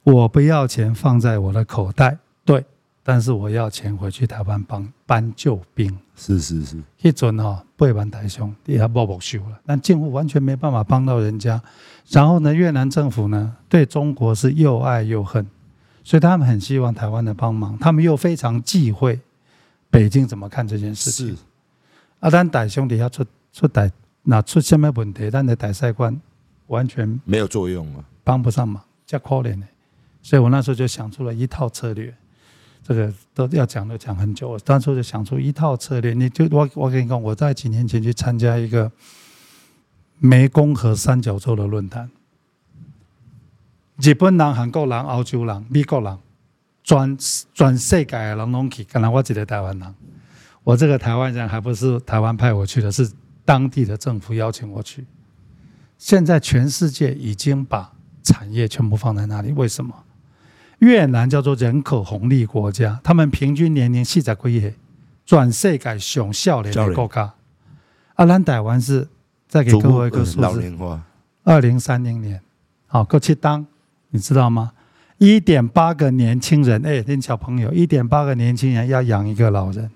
[0.03, 2.65] 我不要钱放在我的口袋，对。
[3.03, 11.59] 但是我要钱回去台湾帮搬救兵，是是是，一准哈八万大兄弟也默默收了，但政府完全没办法帮到人家。
[12.09, 15.43] 然后呢，越南政府呢对中国是又爱又恨，
[16.03, 19.19] 所以他们很希望台湾的帮忙，他们又非常忌讳
[19.89, 21.27] 北京怎么看这件事情。
[21.27, 21.35] 是
[22.19, 23.89] 啊，但大兄弟要出出大
[24.23, 26.19] 那出什么问题，但的大使馆
[26.67, 29.65] 完全没有作用啊，帮不上忙，叫可怜的。
[30.21, 32.13] 所以我那时候就想出了一套策略。
[32.83, 36.15] 这个都要讲都讲很久，我当初就想出一套策略。
[36.15, 38.91] 你就我我跟你讲，我在几年前去参加一个
[40.23, 42.09] 湄公河三角洲的论坛，
[44.01, 46.17] 日本人、韩国人、欧洲人、美国人，
[46.83, 47.15] 全
[47.53, 49.95] 全世界的人拢去，可能我一个台湾人。
[50.63, 53.11] 我这个台湾人还不是台湾派我去的，是
[53.45, 55.05] 当地的政府邀请我去。
[55.99, 57.93] 现在全世界已经把
[58.23, 59.93] 产业全部放在那里，为什么？
[60.79, 64.75] 越南叫做人口红利国家，他们平均年龄四十几岁，
[65.27, 67.31] 全世界上少年的国家。
[68.15, 69.07] 啊，咱台湾是
[69.47, 70.99] 再给各位一个数字，
[71.43, 72.41] 二零三零年，
[72.87, 73.65] 好，过去当，
[74.11, 74.71] 你知道吗？
[75.17, 79.89] 一点八个年轻人，哎，那小朋友，一点八个年轻人要养一个老人，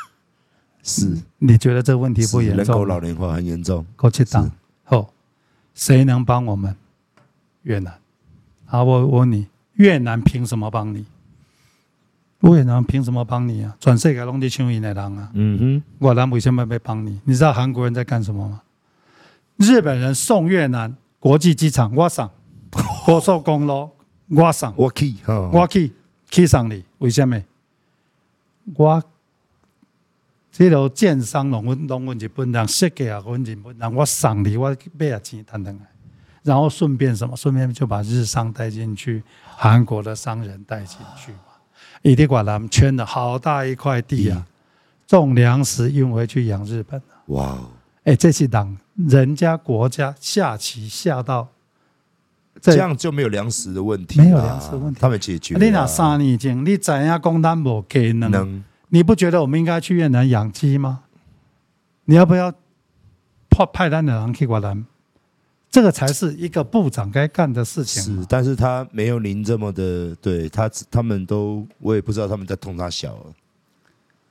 [0.82, 1.18] 是？
[1.38, 2.56] 你觉得这个问题不严重？
[2.58, 3.84] 人口老龄化很严重。
[3.96, 4.50] 过去当，
[4.84, 5.12] 后，
[5.74, 6.74] 谁能帮我们？
[7.62, 7.94] 越南。
[8.66, 9.46] 好，我问你。
[9.74, 11.06] 越南凭什么帮你？
[12.40, 13.76] 越南凭什么帮你啊？
[13.78, 15.30] 全世界拢在抢伊的人啊！
[15.34, 17.20] 嗯哼，越南为什么没帮你？
[17.24, 18.62] 你知道韩国人在干什么吗？
[19.56, 22.30] 日本人送越南国际机场，我上
[23.10, 23.90] 高速公路，
[24.28, 25.92] 我送我去，我去
[26.30, 27.42] 去送你，为什么？
[28.76, 29.02] 我
[30.52, 35.44] 这条建商拢阮拢阮日本人设计啊，阮日本人我送你，我买啊钱。
[36.44, 37.36] 然后顺便什么？
[37.36, 39.24] 顺便就把日商带进去，
[39.56, 41.38] 韩国的商人带进去嘛。
[42.02, 44.46] 一定把他们圈了好大一块地啊，
[45.08, 47.02] 种粮食运回去养日本。
[47.26, 47.58] 哇！
[48.04, 51.48] 哎，这是党人家国家下棋下到
[52.60, 55.56] 这样就没有粮食的问题，没有粮食问题，他们解决。
[55.58, 58.62] 你那三年前你怎样供单不给能？
[58.88, 61.04] 你不觉得我们应该去越南养鸡吗？
[62.04, 62.52] 你要不要
[63.48, 64.84] 派派单的人去越南？
[65.70, 68.02] 这个才是一个部长该干的事情。
[68.02, 73.16] 是，但是他没有您这么的，对他，他们都，我也不知道他们在通他小。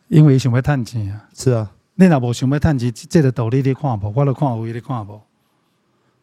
[0.09, 1.25] 因为想要赚钱啊。
[1.33, 5.21] 是啊，你若无想要赚钱，这个道理你看不，我都看有你看不。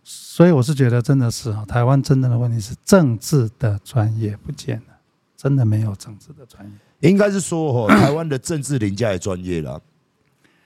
[0.08, 4.94] 所以我是觉得，真的是啊，台湾真正的问题是政治的专业不见了，
[5.36, 7.08] 真的没有政治的专业。
[7.10, 9.82] 应该是说，哦， 台湾的政治凌驾于专业了，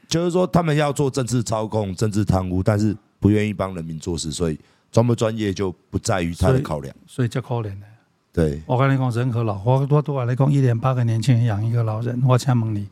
[0.09, 2.97] 就是说他们要做政治操控、政治贪污，但是。
[3.23, 4.59] 不愿意帮人民做事，所以
[4.91, 7.87] 专不专业就不在于他的考量，所以叫可怜的。
[8.33, 12.89] 对，我跟你讲，人和老，我我都话你讲，一点八个年轻人养一个老人，我请问你，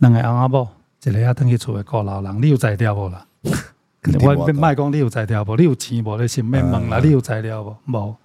[0.00, 0.70] 两个阿伯，
[1.04, 3.26] 一个要等于厝的顾老人，你有才调无啦？
[4.20, 5.56] 我卖讲你有才调无？
[5.56, 6.16] 你有钱无？
[6.20, 7.76] 你先免问啦，你有材料无？
[7.86, 8.16] 无。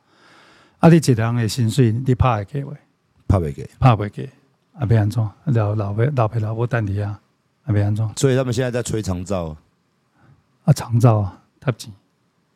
[0.79, 2.73] 啊，你一个人的薪水，你拍会给未？
[3.27, 3.69] 拍未给？
[3.79, 4.29] 拍未给？
[4.73, 5.29] 啊，要安怎？
[5.45, 7.19] 老老爸老爸老母等你啊？
[7.65, 8.09] 啊，要安怎？
[8.15, 9.55] 所以他们现在在吹长照。
[10.63, 11.91] 啊，长照啊，他钱，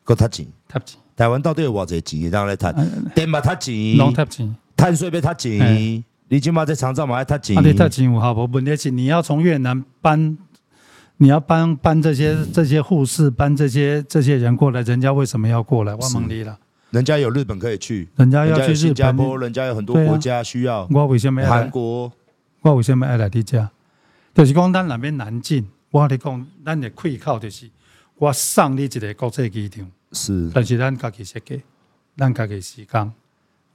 [0.02, 0.98] 够他钱，他钱。
[1.16, 2.30] 台湾到底有偌济钱？
[2.30, 2.74] 让来谈，
[3.14, 8.46] 电嘛他钱，拢他钱，碳税要他钱，你即码在长照嘛，他钱，啊，你他钱有好无？
[8.52, 10.36] 问题是你要从越南搬，
[11.18, 15.94] 你要搬搬这些这些护士，搬这些这些人过来，人家为什么要过来？
[15.94, 16.58] 我蒙你了，
[16.90, 20.82] 人家有日本可以去，人家要去新加坡，人家有很多国家需要。
[20.82, 21.62] 啊、我为什么要来？
[21.62, 22.12] 韩国，
[22.60, 23.70] 我为什么要来你家？
[24.34, 27.70] 就是讲咱那边南进，我跟你讲，咱的开口就是
[28.16, 31.62] 我送你一个国际机场，是，但是咱家己设计，
[32.16, 33.12] 咱家己时间，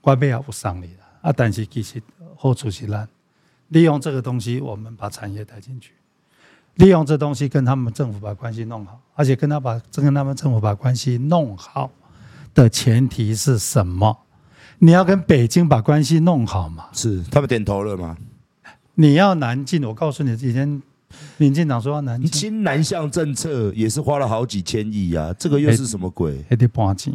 [0.01, 1.07] 我没有送你啦。
[1.21, 1.33] 啊！
[1.35, 2.01] 但是其实
[2.35, 3.07] 好处是咱
[3.69, 5.93] 利用这个东西，我们把产业带进去，
[6.75, 11.91] 利用这东西跟他们政府把关系弄好，而且跟他把跟他们政府把关系弄好
[12.53, 14.17] 的前提是什么？
[14.79, 16.87] 你要跟北京把关系弄好嘛？
[16.93, 18.17] 是他们点头了吗？
[18.95, 20.81] 你要南进，我告诉你，以前
[21.37, 25.33] 民进党说要南进，新南向政策也是花了好几千亿啊！
[25.37, 26.43] 这个又是什么鬼？
[26.49, 27.13] 还得搬钱，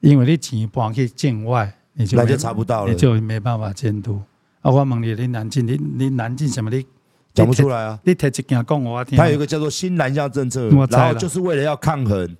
[0.00, 1.72] 因为你钱搬去境外。
[2.00, 4.20] 你就，就查不到了，你就没办法监督。
[4.60, 6.70] 啊，我问你，你南进，你你南进什么？
[6.70, 6.86] 你
[7.34, 7.98] 讲不出来啊！
[8.02, 9.16] 你提一件讲我听。
[9.16, 12.36] 他有一个叫做新南向政策，然后就是为了要抗衡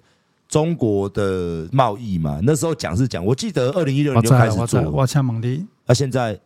[0.48, 2.40] 中国的贸易嘛。
[2.42, 4.90] 那时候讲是讲，我记得二零一六年就开始做。
[4.90, 6.38] 我请问你，啊，现在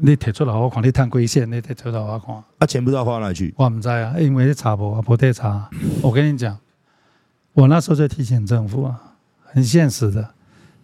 [0.00, 2.34] 你提出来我看，你探规线，你提出来我看。
[2.58, 3.52] 啊，钱不知道花哪去？
[3.56, 5.68] 我不知啊，因为你查不，不得查。
[6.00, 6.56] 我跟你讲，
[7.52, 8.98] 我那时候就提醒政府啊，
[9.44, 10.34] 很现实的。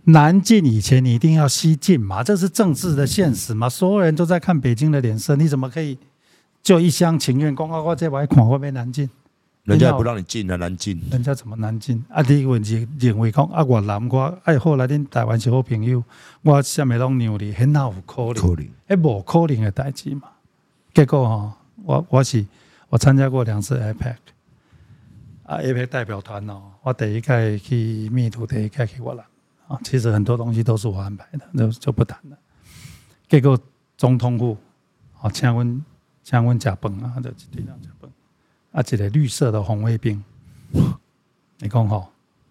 [0.06, 3.70] 南进以前，你一定要西进嘛，这是政治的现实嘛。
[3.70, 5.96] 所有人都在看北京的脸色，你怎么可以
[6.64, 7.54] 就一厢情愿？
[7.54, 9.08] 光光在外看会不会南进？
[9.64, 11.00] 人家也不让你进啊，难进。
[11.10, 12.02] 人家怎么难进？
[12.08, 16.02] 啊，第一个问题认为讲啊，我南我爱好来恁台湾是好朋友，
[16.40, 18.34] 我下面拢让你，很哪有可能？
[18.34, 20.22] 可能，哎，无可能的代志嘛。
[20.94, 22.44] 结果哈，我我是
[22.88, 24.16] 我参加过两次 APEC
[25.44, 29.24] 啊，APEC 代表团哦，我第一届去秘鲁，第一届去越南。
[29.68, 32.36] 啊，其实很多东西都是我安排的，那就不谈了。
[33.28, 33.58] 结果
[33.96, 34.56] 总统府
[35.20, 35.82] 啊，请问
[36.24, 38.10] 请问甲崩啊，就这样甲崩
[38.72, 40.24] 啊，一个绿色的红卫兵，
[41.58, 42.08] 你讲吼，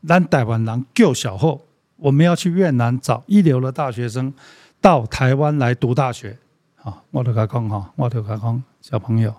[0.07, 1.65] 咱台湾人够小后，
[1.97, 4.32] 我们要去越南找一流的大学生
[4.80, 6.38] 到台湾来读大学。
[6.84, 9.34] 啊，我就讲吼，我就讲小朋友，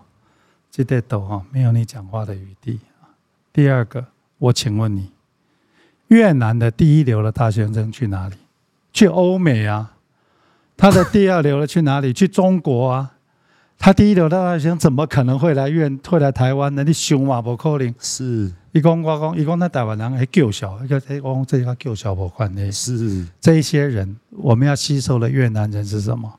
[0.70, 2.80] 这得都哈，没有你讲话的余地。
[3.52, 4.04] 第二个，
[4.38, 5.10] 我请问你。
[6.08, 8.36] 越南的第一流的大学生去哪里？
[8.92, 9.94] 去欧美啊。
[10.76, 12.12] 他的第二流的去哪里？
[12.12, 13.13] 去中国啊。
[13.78, 16.82] 他第一流的大学生怎么可能会来越会来台湾呢？
[16.84, 17.94] 你想嘛，不可能。
[17.98, 18.52] 是。
[18.72, 22.72] 一共我讲，一共那台湾人还救小，一个哎，我讲这个救小不关的。
[22.72, 23.26] 是。
[23.40, 26.32] 这一些人，我们要吸收的越南人是什么？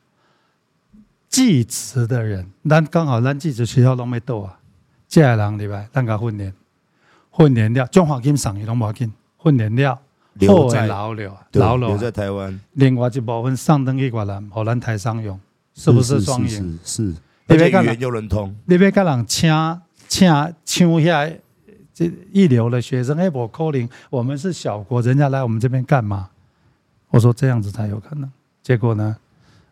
[1.29, 2.47] 技职的人。
[2.67, 4.57] 咱刚好咱技职学校都没到啊。
[5.07, 5.85] 这些人对吧？
[5.93, 6.53] 咱个训练，
[7.37, 9.13] 训练了，中华金上也拢无要紧。
[9.43, 9.99] 训练了，
[10.47, 12.59] 后来老了，老了留在台湾。
[12.73, 15.39] 另外一部分上登一寡人，荷兰台商用，
[15.75, 16.47] 是不是双赢？
[16.49, 17.15] 是，是，是，是，
[17.47, 18.55] 而且语言又能通。
[18.65, 19.51] 你别跟人请
[20.07, 20.27] 请
[20.65, 21.29] 抢下
[21.93, 26.29] 这一流的学生，哎，我可能我们是小国，人家来我们这边干嘛？
[27.09, 28.31] 我说这样子才有可能。
[28.63, 29.15] 结果呢，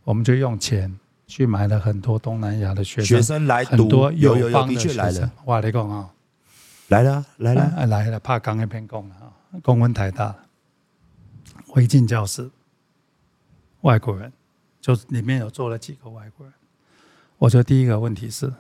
[0.04, 0.94] 我们就用钱
[1.26, 5.30] 去买了很多东南亚的学生，学生来读，很多友邦的学生。
[5.46, 6.10] 我跟你讲啊，
[6.90, 9.32] 来了，来了，来了，怕刚那边讲啊。
[9.62, 10.36] 公文太大，
[11.68, 12.50] 我一进教室，
[13.82, 14.32] 外国人
[14.84, 16.54] 就里面有做了几个外国人。
[17.38, 18.52] 我觉得第一个问题是，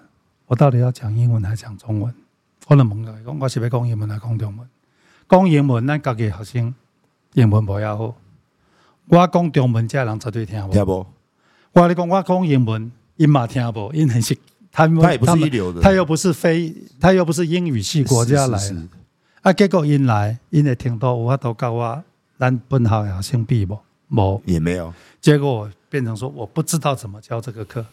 [0.45, 2.15] 我到底要讲英文还是讲中文？
[2.67, 4.69] 我能问他，我是要讲英文还是讲中文？
[5.27, 6.73] 讲英文，咱家己学生
[7.33, 8.15] 英文不要好。
[9.07, 10.71] 我讲中文，这人绝对听不。
[10.71, 11.05] 听不？
[11.73, 14.37] 我跟你讲，我讲英文，伊嘛听不，因很是
[14.71, 18.87] 他们，他也不是一流的，他又不是非，他又不是英语系国家来的。
[19.41, 19.51] 啊！
[19.51, 22.01] 结果因来，因会听到有法度教我，
[22.39, 24.93] 咱本校学生比无，无也没有。
[25.19, 27.85] 结果变成说，我不知道怎么教这个课，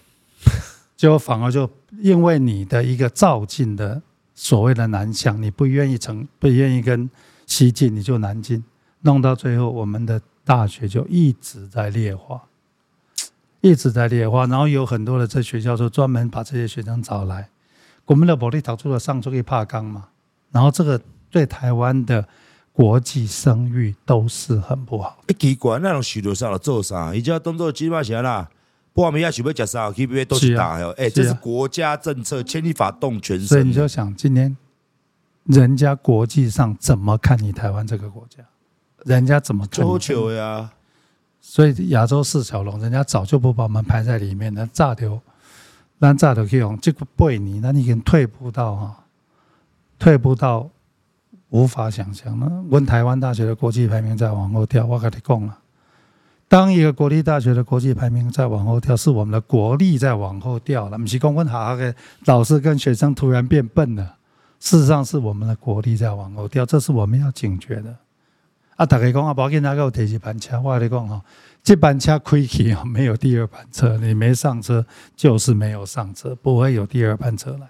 [0.97, 4.01] 结果反而就因为你的一个照进的
[4.35, 7.11] 所谓的南向，你不愿意成，不愿意跟
[7.47, 8.65] 西进，你就南进，
[9.03, 12.45] 弄到最后，我们的大学就一直在劣化，
[13.61, 14.47] 一直在劣化。
[14.47, 17.51] 然后有很多的这学校就专门把这些学生找来，
[18.07, 20.09] 我们的保利导出了上出去爬岗嘛，
[20.51, 20.99] 然后这个。
[21.33, 22.27] 对台湾的
[22.81, 25.19] 国际声誉都是很不好。
[25.29, 27.15] 一奇怪，那种许多啥了做啥？
[27.15, 28.49] 一家动作基本上啦，
[28.95, 30.89] 不管我们要准备讲啥，K P V 都是打哟。
[30.93, 33.47] 哎，这是国家政策，牵一发动全身。
[33.47, 34.57] 所以你就想，今天
[35.45, 38.43] 人家国际上怎么看你台湾这个国家？
[39.05, 40.71] 人家怎么看球呀？
[41.43, 44.67] 所以亚洲四小龙，人家早就不把我们排在里面了。
[44.73, 45.21] 炸流，
[45.99, 49.05] 那炸流可以用这个背你，那你已经退步到哈，
[49.99, 50.71] 退步到。
[51.51, 52.65] 无法想象呢。
[52.69, 55.59] 问台湾大学的国际排名在往后掉，我跟你讲了，
[56.49, 60.99] 当一个国立大学的国际排名在往后掉，是我们的国力在往后掉了。
[60.99, 61.95] 不是公问好好的
[62.25, 64.17] 老师跟学生突然变笨了，
[64.59, 67.95] 事实上是我们的国力在往后掉，这是我们要警觉的。
[68.77, 71.23] 啊，大家讲啊，宝剑那个提一班车，我跟你讲哈，
[71.63, 74.85] 这班车开去啊， 没有第二班车，你没上车
[75.15, 77.69] 就是没有上车，不会有第二班车来。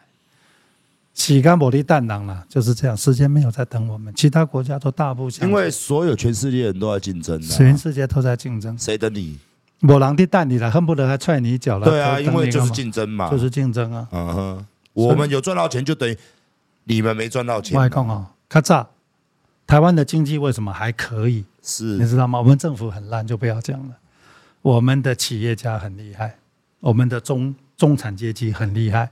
[1.20, 5.48] 时间没在等人了，就是这样，时间没有在等我们，其他国家都大步向前。
[5.48, 9.38] 因为所有全世界人都在竞争，全世界都在竞争，谁等你？
[9.80, 11.86] 没人在等你了，恨不得还踹你一脚了。
[11.86, 14.08] 对啊，因为就是竞争嘛，就是竞争啊。
[14.12, 16.16] 嗯哼，我们有赚到钱，就等于
[16.84, 17.78] 你们没赚到钱。
[17.78, 18.86] 外公啊，咔嚓，
[19.66, 21.44] 台湾的经济为什么还可以？
[21.62, 22.38] 是你知道吗？
[22.38, 23.94] 我们政府很烂，就不要讲了。
[24.62, 26.38] 我们的企业家很厉害，
[26.80, 29.10] 我们的中中产阶级很厉害。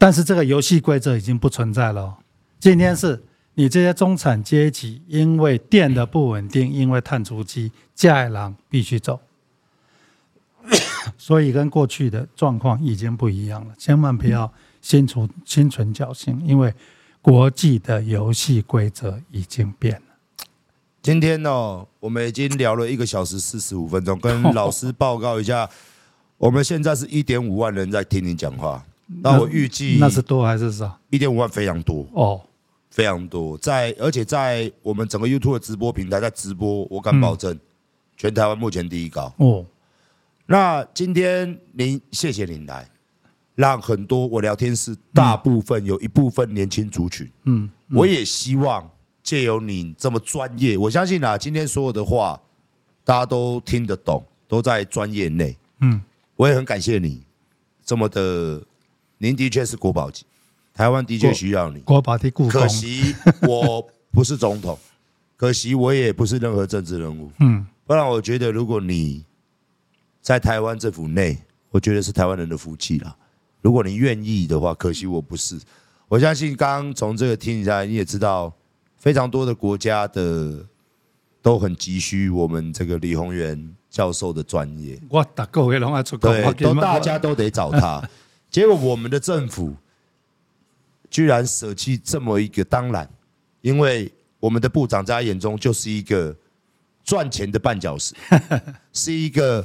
[0.00, 2.16] 但是这个游戏规则已经不存在了。
[2.58, 3.22] 今天是
[3.52, 9.20] 你这些中产阶级，因为电的不稳定，因为碳足迹，加郎必须走，
[11.18, 13.74] 所以跟过去的状况已经不一样了。
[13.76, 16.72] 千万不要心存心存侥幸，因为
[17.20, 20.46] 国际的游戏规则已经变了。
[21.02, 25.68] 今天呢，我们已经聊了一个小时四十五分钟，跟老师报告一下，
[26.38, 28.82] 我们现在是一点五万人在听你讲话。
[29.22, 30.96] 那我预计那是多还是少？
[31.10, 32.40] 一点五万非常多哦，
[32.90, 33.58] 非常多。
[33.58, 37.58] 在而且在我们整个 YouTube 的直播平台在直播，我敢保证，
[38.16, 39.66] 全台湾目前第一高哦。
[40.46, 42.88] 那今天您谢谢您来，
[43.56, 48.88] 让很多我聊天室大部分有一部分年轻族群，嗯，我也希望
[49.24, 52.40] 借由你这么专业，我相信啊，今天所有的话
[53.04, 56.00] 大家都听得懂，都在专业内，嗯，
[56.36, 57.24] 我也很感谢你
[57.84, 58.62] 这么的。
[59.22, 60.24] 您的确是国宝级，
[60.72, 61.80] 台湾的确需要你。
[61.80, 62.50] 国宝的故宫。
[62.50, 64.78] 可惜我不是总统，
[65.36, 67.30] 可惜我也不是任何政治人物。
[67.40, 69.22] 嗯，不然我觉得如果你
[70.22, 71.36] 在台湾政府内，
[71.68, 73.14] 我觉得是台湾人的福气了。
[73.60, 75.60] 如果你愿意的话，可惜我不是。
[76.08, 78.50] 我相信刚刚从这个听下来，你也知道，
[78.96, 80.64] 非常多的国家的
[81.42, 84.98] 都很急需我们这个李宏源教授的专业。
[85.10, 88.02] 我大个月拢爱出国，对，都大家都得找他。
[88.50, 89.74] 结果我们的政府
[91.08, 93.08] 居然舍弃这么一个，当然，
[93.60, 96.34] 因为我们的部长在他眼中就是一个
[97.04, 98.14] 赚钱的绊脚石，
[98.92, 99.64] 是一个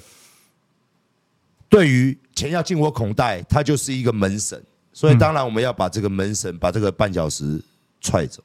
[1.68, 4.64] 对于钱要进我口袋，他就是一个门神。
[4.94, 7.62] 所以当然我们要把这个门神，把这个绊脚石
[8.00, 8.42] 踹走。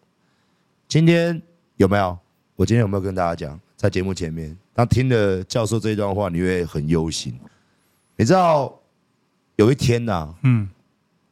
[0.89, 1.41] 今天
[1.77, 2.19] 有没有？
[2.57, 7.39] 我今天有没有跟大家讲，在节目前面，当听了教授这一段话，你会很忧心。
[8.17, 8.80] 你知道？
[9.61, 10.67] 有一天呐、啊，嗯，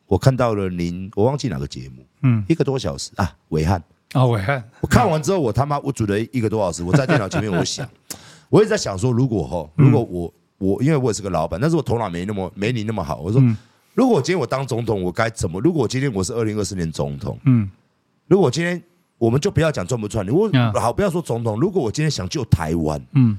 [0.07, 3.83] 我看到了您，我忘记哪个节目，嗯，一个多小时啊，伟汉。
[4.13, 7.89] 啊，伟汉，我看完之后，我他妈我煮了一个多小时，我在电脑前面， 我想，
[8.51, 13.43] 我一直在想说，如果哈，如果我我，因为我也是个老板，但是我头脑没那么没你那么好，我说，
[13.95, 15.59] 如果我今天我当总统，我该怎么？
[15.61, 17.71] 如果我今天我是二零二四年总统，嗯，
[18.27, 18.83] 如果今天
[19.17, 23.39] 我们就不要讲赚不赚，我好不要说总统，如果我今天想救台湾，嗯。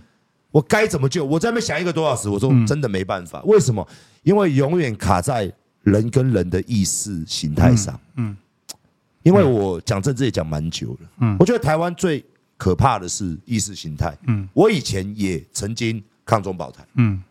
[0.52, 1.24] 我该怎么救？
[1.24, 3.41] 我在那边想一个多小时，我说真的没办法。
[3.43, 3.88] 为什么？
[4.24, 5.52] 因为永远卡在
[5.84, 8.00] 人跟人的意识形态上。
[8.16, 8.36] 嗯，
[9.24, 11.10] 因为我讲政治也讲蛮久了。
[11.20, 12.26] 嗯，我觉得台湾最
[12.58, 14.18] 可怕的是意识形态。
[14.28, 16.84] 嗯，我以前也曾经抗中保台。
[16.95, 17.22] 嗯，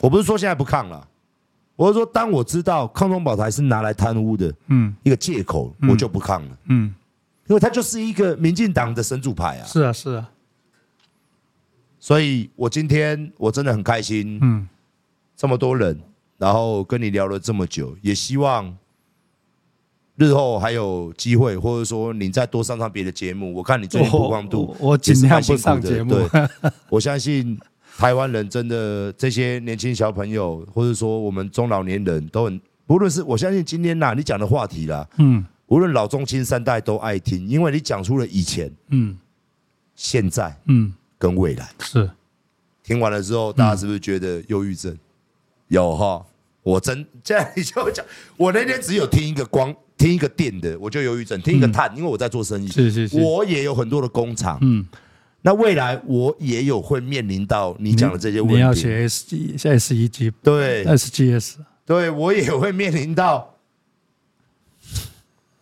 [0.00, 1.06] 我不是说现在不抗了，
[1.76, 6.58] 我是说当我知道抗中保台是拿来贪污的，嗯，一个借口，我就不抗了。
[6.66, 6.92] 嗯，
[7.46, 9.64] 因为它就是一个民进党的神主牌啊。
[9.64, 10.28] 是啊，是啊。
[12.02, 14.68] 所以我今天我真的很开心，嗯，
[15.36, 15.96] 这么多人，
[16.36, 18.76] 然后跟你聊了这么久，也希望
[20.16, 23.54] 日后还有机会，或者说你再多上上别的节目。
[23.54, 26.10] 我看你最近曝光度，我尽量不上节目。
[26.10, 26.28] 对，
[26.88, 27.56] 我相信
[27.96, 39.16] 台湾人真的这些年轻小朋友，或者说我们中老年人都很，不论是我相信今天呐，你讲的话题啦，嗯，无论老中青三代都爱听，因为你讲出了以前，嗯，
[39.94, 40.92] 现在，嗯。
[41.22, 41.70] 跟未来。
[41.78, 42.10] 是。
[42.82, 44.98] 听完了之后，大家是不是觉得忧郁症？
[45.68, 46.26] 有哈？
[46.64, 48.04] 我真这样你就讲，
[48.36, 54.84] 我那天只有听一个光，听一个电的，我就忧郁症；听一个碳，因为我在做生意，是是是，我也有很多的工厂，嗯，
[55.42, 58.56] 那未来我也有会面临到你讲的这些问题。
[58.56, 60.84] 你要写 S G S E G 对。
[60.84, 63.54] S G S，对我也会面临到。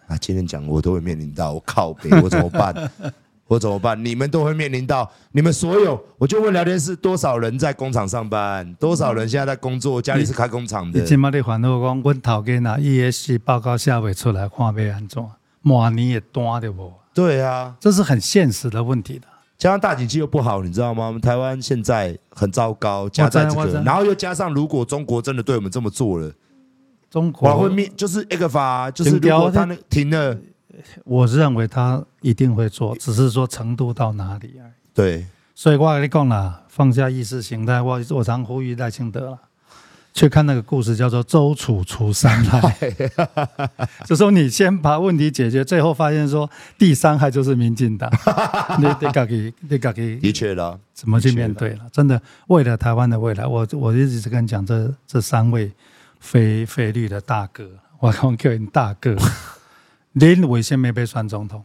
[0.06, 2.74] 啊，今天讲我都会面临到，我靠北，我怎么办？
[3.50, 4.04] 我怎么办？
[4.04, 11.00] 你们都会面临到，你们所有，我就问聊天室多少人在工厂上班，多少人现在在工作，家里是开工厂的。
[11.00, 15.20] 你今麦的烦恼讲，阮头家拿 ESG 报告写不出来，看要安怎？
[15.62, 16.92] 明年也单的不？
[17.12, 19.26] 对啊，这是很现实的问题的。
[19.58, 21.08] 加上大景气又不好，你知道吗？
[21.08, 26.32] 我们台湾现在很糟糕，加在这个，然后又加上如果中国真的对我们这么做了，
[27.10, 30.38] 中国会灭，就是一个法，就是如果他那停了，
[31.04, 34.72] 我认为他一定会做，只是说程度到哪里而已。
[34.94, 39.38] 对，所以我跟你讲了，放下意识形态，我我常呼吁赖清德了。
[40.12, 42.76] 去看那个故事，叫做“周楚除三害”，
[44.04, 48.10] 就说你先把问题解决，最后发现说第三害就是民进党，
[48.80, 51.86] 你得搞给，你搞给，的确了，怎么去面对了？
[51.92, 55.70] 真的，为了台湾的未来，我我一直跟你讲，这这三位
[56.18, 57.70] 非非律的大哥，
[58.00, 59.16] 我讲叫你大哥，
[60.12, 61.64] 你为什么没被选总统？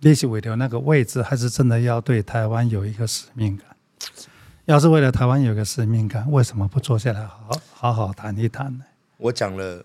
[0.00, 3.66] 你是为了那个位置，还是真的要对台湾有一个使命感？
[4.66, 8.84] 要是为了台湾有个使命感，为什么不坐下来好好好谈一谈呢？
[9.16, 9.82] 我讲了，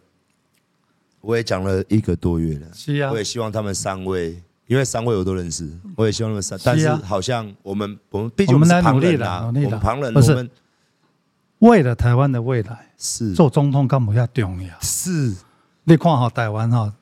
[1.22, 2.68] 我也讲了一个多月了。
[2.74, 6.60] 是啊，我也希望他们三位，因为三位我都认识，我也希望他们三。
[6.64, 10.48] 但是好像我们我们毕竟我们是旁人啊，我们旁人，不是
[11.60, 14.80] 为了台湾的未来是做总统干部要重要？
[14.82, 15.34] 是，
[15.86, 16.94] 你看好台湾哈，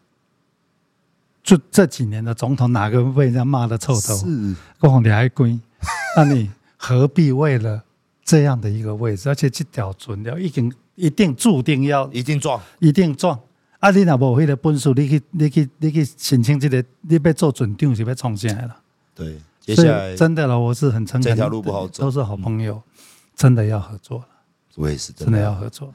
[1.51, 4.15] 就这几年的总统哪个被人家骂的臭头？
[4.15, 5.59] 是，讲你还贵，
[6.15, 6.49] 那你。
[6.83, 7.83] 何必为了
[8.25, 13.39] 这样的一个位置，而且这条船要已经一定注定要一定撞，一定撞。
[13.77, 18.75] 啊，你若无迄个本事，你去你去你去申请这个，你要做准长是要冲进来了。
[19.13, 22.81] 对，接下来真的了，我是很诚恳，这条路不好走，都是好朋友，
[23.35, 24.25] 真的要合作了。
[24.77, 25.93] 我也是真的要合作。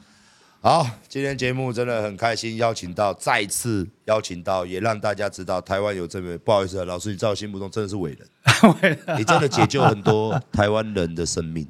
[0.66, 6.36] 好，今天节目真的很开心，邀请到再次邀请到，也让大家知道台湾有这位。
[6.38, 11.68] 不好意思啊，老师，你在我心目中真的是 伟人，你真的解救很多台湾人的生命，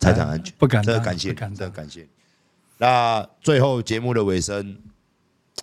[0.00, 2.08] 财产安全， 不敢，真的感谢，真的感谢。
[2.78, 4.78] 那最后节目的尾声，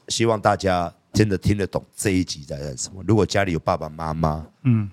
[0.09, 3.03] 希望大家真的听得懂这一集在干什么。
[3.07, 4.88] 如果家里有爸爸妈妈，嗯，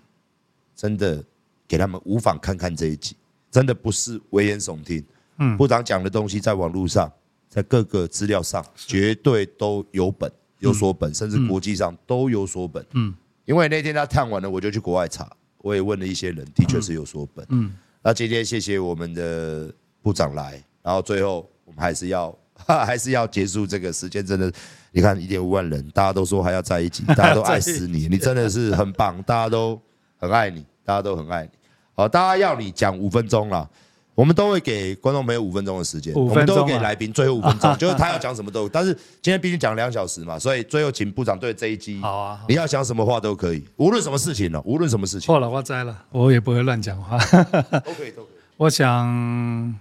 [0.74, 1.22] 真的
[1.68, 3.14] 给他们无妨看看这一集，
[3.50, 5.04] 真的不是危言耸听。
[5.36, 7.12] 嗯，部长讲的东西在网络上。
[7.56, 12.84] 在各个资料上绝对都有本有所本，甚至国际上都有所本。
[12.92, 13.14] 嗯，
[13.46, 15.26] 因为那天他探完了，我就去国外查，
[15.62, 17.46] 我也问了一些人，的确是有所本。
[17.48, 24.52] 嗯，那今天谢谢我们的部长来，然后最后我们还是要 还是要结束这个时间，真的，
[24.92, 29.80] 你看一点五万人，大家都说还要在一起， 大家都爱死你，你真的是很棒，大家都
[30.18, 31.50] 很爱你，大家都很爱你。
[31.94, 33.70] 好，大家要你讲五分钟了。
[34.16, 38.66] 我们都会给观众朋友五分钟的时间，我们都会给来宾最后五分钟， 就是他要讲什么都。
[38.66, 45.26] 但是今天毕竟讲两小时嘛，所以最后请部长对这一集，好啊，你要讲什么话都可以，无论什么事情呢，无论什么事情。
[45.26, 47.18] 错了，我栽了，我也不会乱讲话。
[47.84, 48.36] 都可以，都可以。
[48.56, 49.78] 我想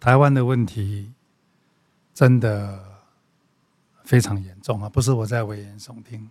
[0.00, 1.12] 台湾的问题
[2.12, 2.80] 真的
[4.02, 6.28] 非常严重啊，不是我在危言耸听。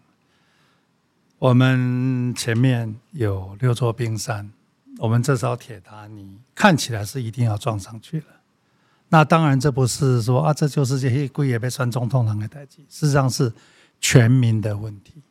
[1.39, 4.51] 我们前面有六座冰山。
[4.99, 8.25] 我们这艘铁达尼看起来是一定要撞上去了，
[9.09, 13.51] 那当然这不是说啊，这就是这些贵也被算总统人的代际，事实上是
[13.99, 15.21] 全民的问题。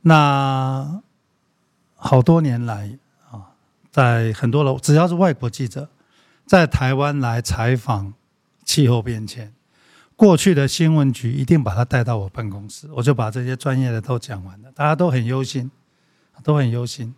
[0.00, 1.02] 那
[1.94, 2.98] 好多年来
[3.30, 3.52] 啊，
[3.90, 5.88] 在很多的只要是外国记者
[6.46, 8.14] 在台湾来采访
[8.64, 9.52] 气候变迁，
[10.16, 15.70] 过去的新闻局一定把他带到我办公室，我就把这些专业的都讲完了，大家都很忧心，
[16.42, 17.14] 都很忧心。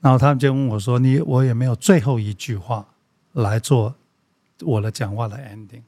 [0.00, 2.86] 然后他们就问我说：“你我也没有最后一句话
[3.32, 3.94] 来做
[4.62, 5.82] 我的讲话的 ending，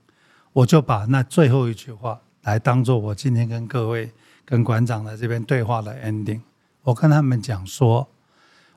[0.53, 4.13] 我就把那最后一句话来当做我今天跟各位
[4.45, 6.43] 跟馆长来这边对话的 ending。
[6.83, 8.07] 我跟他们讲说，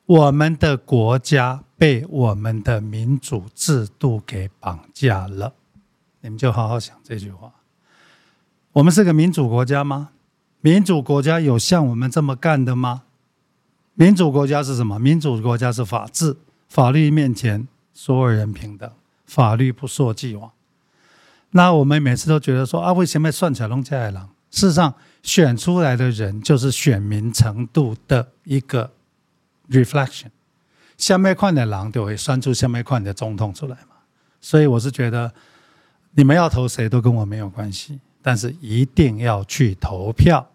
[0.05, 5.53] 我们的国家被我们的民主制度给绑架了，
[6.21, 7.51] 你们就好好想这句话。
[8.71, 10.11] 我们是个民主国家吗？
[10.61, 13.03] 民主国家有像我们这么干的吗？”
[13.95, 14.99] 民主国家是什么？
[14.99, 16.35] 民主国家是法治，
[16.67, 18.89] 法律面前所有人平等，
[19.25, 20.51] 法律不溯既往。
[21.51, 24.29] 那我们每次都觉得说啊，为什么算起来龙家海狼？
[24.51, 24.93] 事实上，
[25.23, 28.91] 选出来的人就是选民程度的一个
[29.69, 30.27] reflection。
[30.97, 33.95] 下面款的狼就会算出下面款的总统出来嘛。
[34.41, 35.33] 所以我是觉得，
[36.15, 40.49] 你们要投谁都跟我没有关系，但是一定要去投票。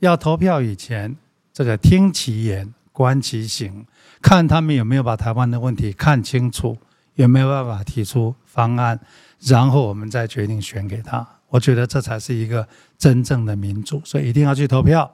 [0.00, 1.16] 要投票以前，
[1.52, 2.74] 这个听其言。
[2.92, 3.86] 观其行，
[4.20, 6.76] 看他们有没有把台湾的问题看清楚，
[7.14, 8.98] 有没有办法提出方案，
[9.40, 11.26] 然后我们再决定选给他。
[11.48, 12.66] 我觉得这才是一个
[12.96, 15.10] 真正的民主，所以一定要去投票。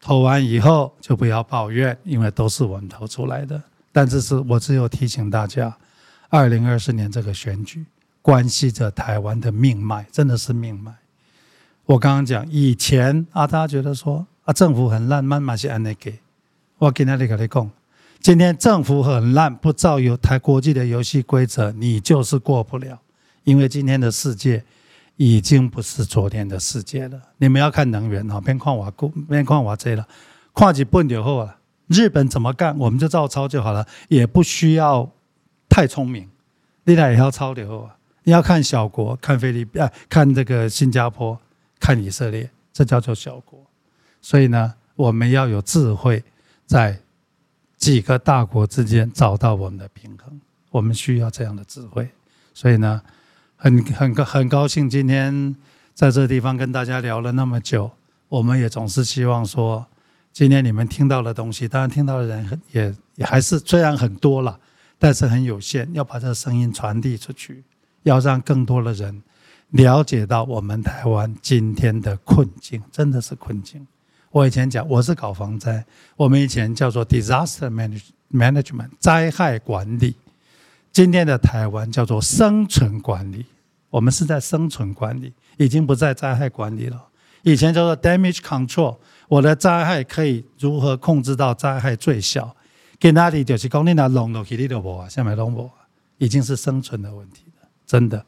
[0.00, 3.60] 投完以后就不要抱怨，因为都是我们投出来的。
[3.90, 5.76] 但这是我只有提醒大家，
[6.28, 7.84] 二零二四年这个选举
[8.22, 10.92] 关系着台湾的命脉，真的是命脉。
[11.84, 16.20] 我刚刚讲以前啊，大家觉得说啊，政府很烂，慢慢是安内给。
[16.78, 17.70] 我今天跟你讲，
[18.20, 23.00] 今天政府很烂，不照有台国际的游戏规则，你就是过不了。
[23.42, 24.64] 因为今天的世界
[25.16, 27.20] 已经不是昨天的世界了。
[27.38, 30.06] 你们要看能源哈，边矿瓦固，边矿瓦这了，
[30.52, 31.58] 矿几不久后啊，
[31.88, 35.10] 日本怎么干，我们就照抄就好了，也不需要
[35.68, 36.28] 太聪明。
[36.84, 41.36] 你俩也要抄的后啊，你要看小国，看菲律宾，看这个新加坡，
[41.80, 43.58] 看以色列，这叫做小国。
[44.22, 46.22] 所以呢，我们要有智慧，
[46.68, 47.00] 在
[47.76, 50.40] 几个大国之间找到我们的平衡。
[50.70, 52.08] 我们需要这样的智慧。
[52.54, 53.02] 所以呢。
[53.60, 55.56] 很很高很高兴今天
[55.92, 57.90] 在这个地方跟大家聊了那么久，
[58.28, 59.84] 我们也总是希望说，
[60.32, 64.60] 今天你们听到的东西，当然听到的人也也还是虽然很多了，
[64.96, 67.64] 但是很有限，要把这个声音传递出去，
[68.04, 69.24] 要让更多的人
[69.70, 73.84] 了解到我们台湾今天的困境，真的是困境。
[74.30, 75.84] 我以前讲我是搞防灾，
[76.16, 77.70] 我们以前叫做 disaster
[78.30, 80.14] management 灾害管理。
[80.92, 83.46] 今天的台湾叫做生存管理，
[83.90, 87.04] 我们是在生存管理，已经不在灾害管理了。
[87.42, 88.96] 以前叫做 damage control，
[89.28, 92.54] 我的灾害可以如何控制到灾害最小？
[92.98, 95.86] 给哪里就是讲你那弄到去你都无啊，下面弄无啊，
[96.18, 98.26] 已经是生存的问题了，真的，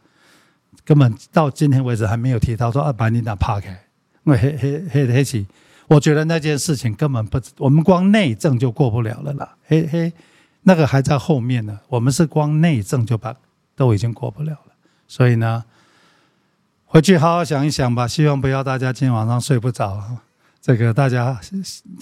[0.85, 3.71] 根本到今天为止还没有提到说啊，把你那趴开，
[4.25, 5.45] 因为黑黑黑黑起，
[5.91, 10.13] 我觉得那件事情根本不，我们光内政就过不了了啦，嘿嘿。
[10.63, 13.35] 那个还在后面呢，我们是光内政就把
[13.75, 14.73] 都已经过不了了，
[15.09, 15.65] 所以呢，
[16.85, 18.07] 回去好好想一想吧。
[18.07, 20.19] 希望不要大家今天晚上睡不着，
[20.61, 21.41] 这个大家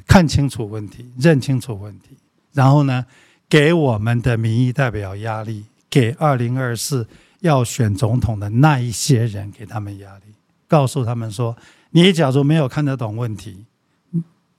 [0.07, 2.17] 看清楚问题，认清楚问题，
[2.53, 3.07] 然后呢，
[3.49, 7.07] 给我们的民意代表压力，给二零二四
[7.41, 10.35] 要选总统的那一些人给他们压力，
[10.67, 11.57] 告诉他们说，
[11.93, 13.65] 你假如没有看得懂问题，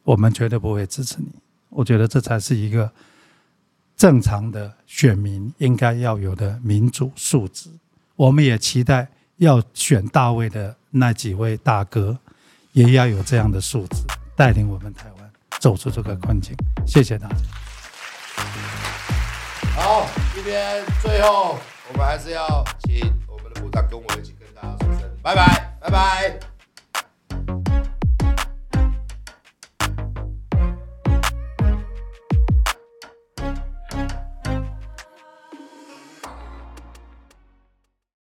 [0.10, 1.28] 我们绝对不会支持你。
[1.70, 2.91] 我觉得这才是一个。
[3.95, 7.70] 正常的选民应该要有的民主素质，
[8.16, 9.05] 我们也期待
[9.36, 12.18] 要选大卫的那几位大哥，
[12.72, 13.97] 也要有这样的素质，
[14.38, 16.55] 带领我们台湾走出这个困境。
[16.88, 17.36] 谢谢大家。
[19.76, 21.57] 好，今天最后
[21.91, 26.49] 我们还是要请我们的部长跟我一起跟大家说声拜拜，拜拜。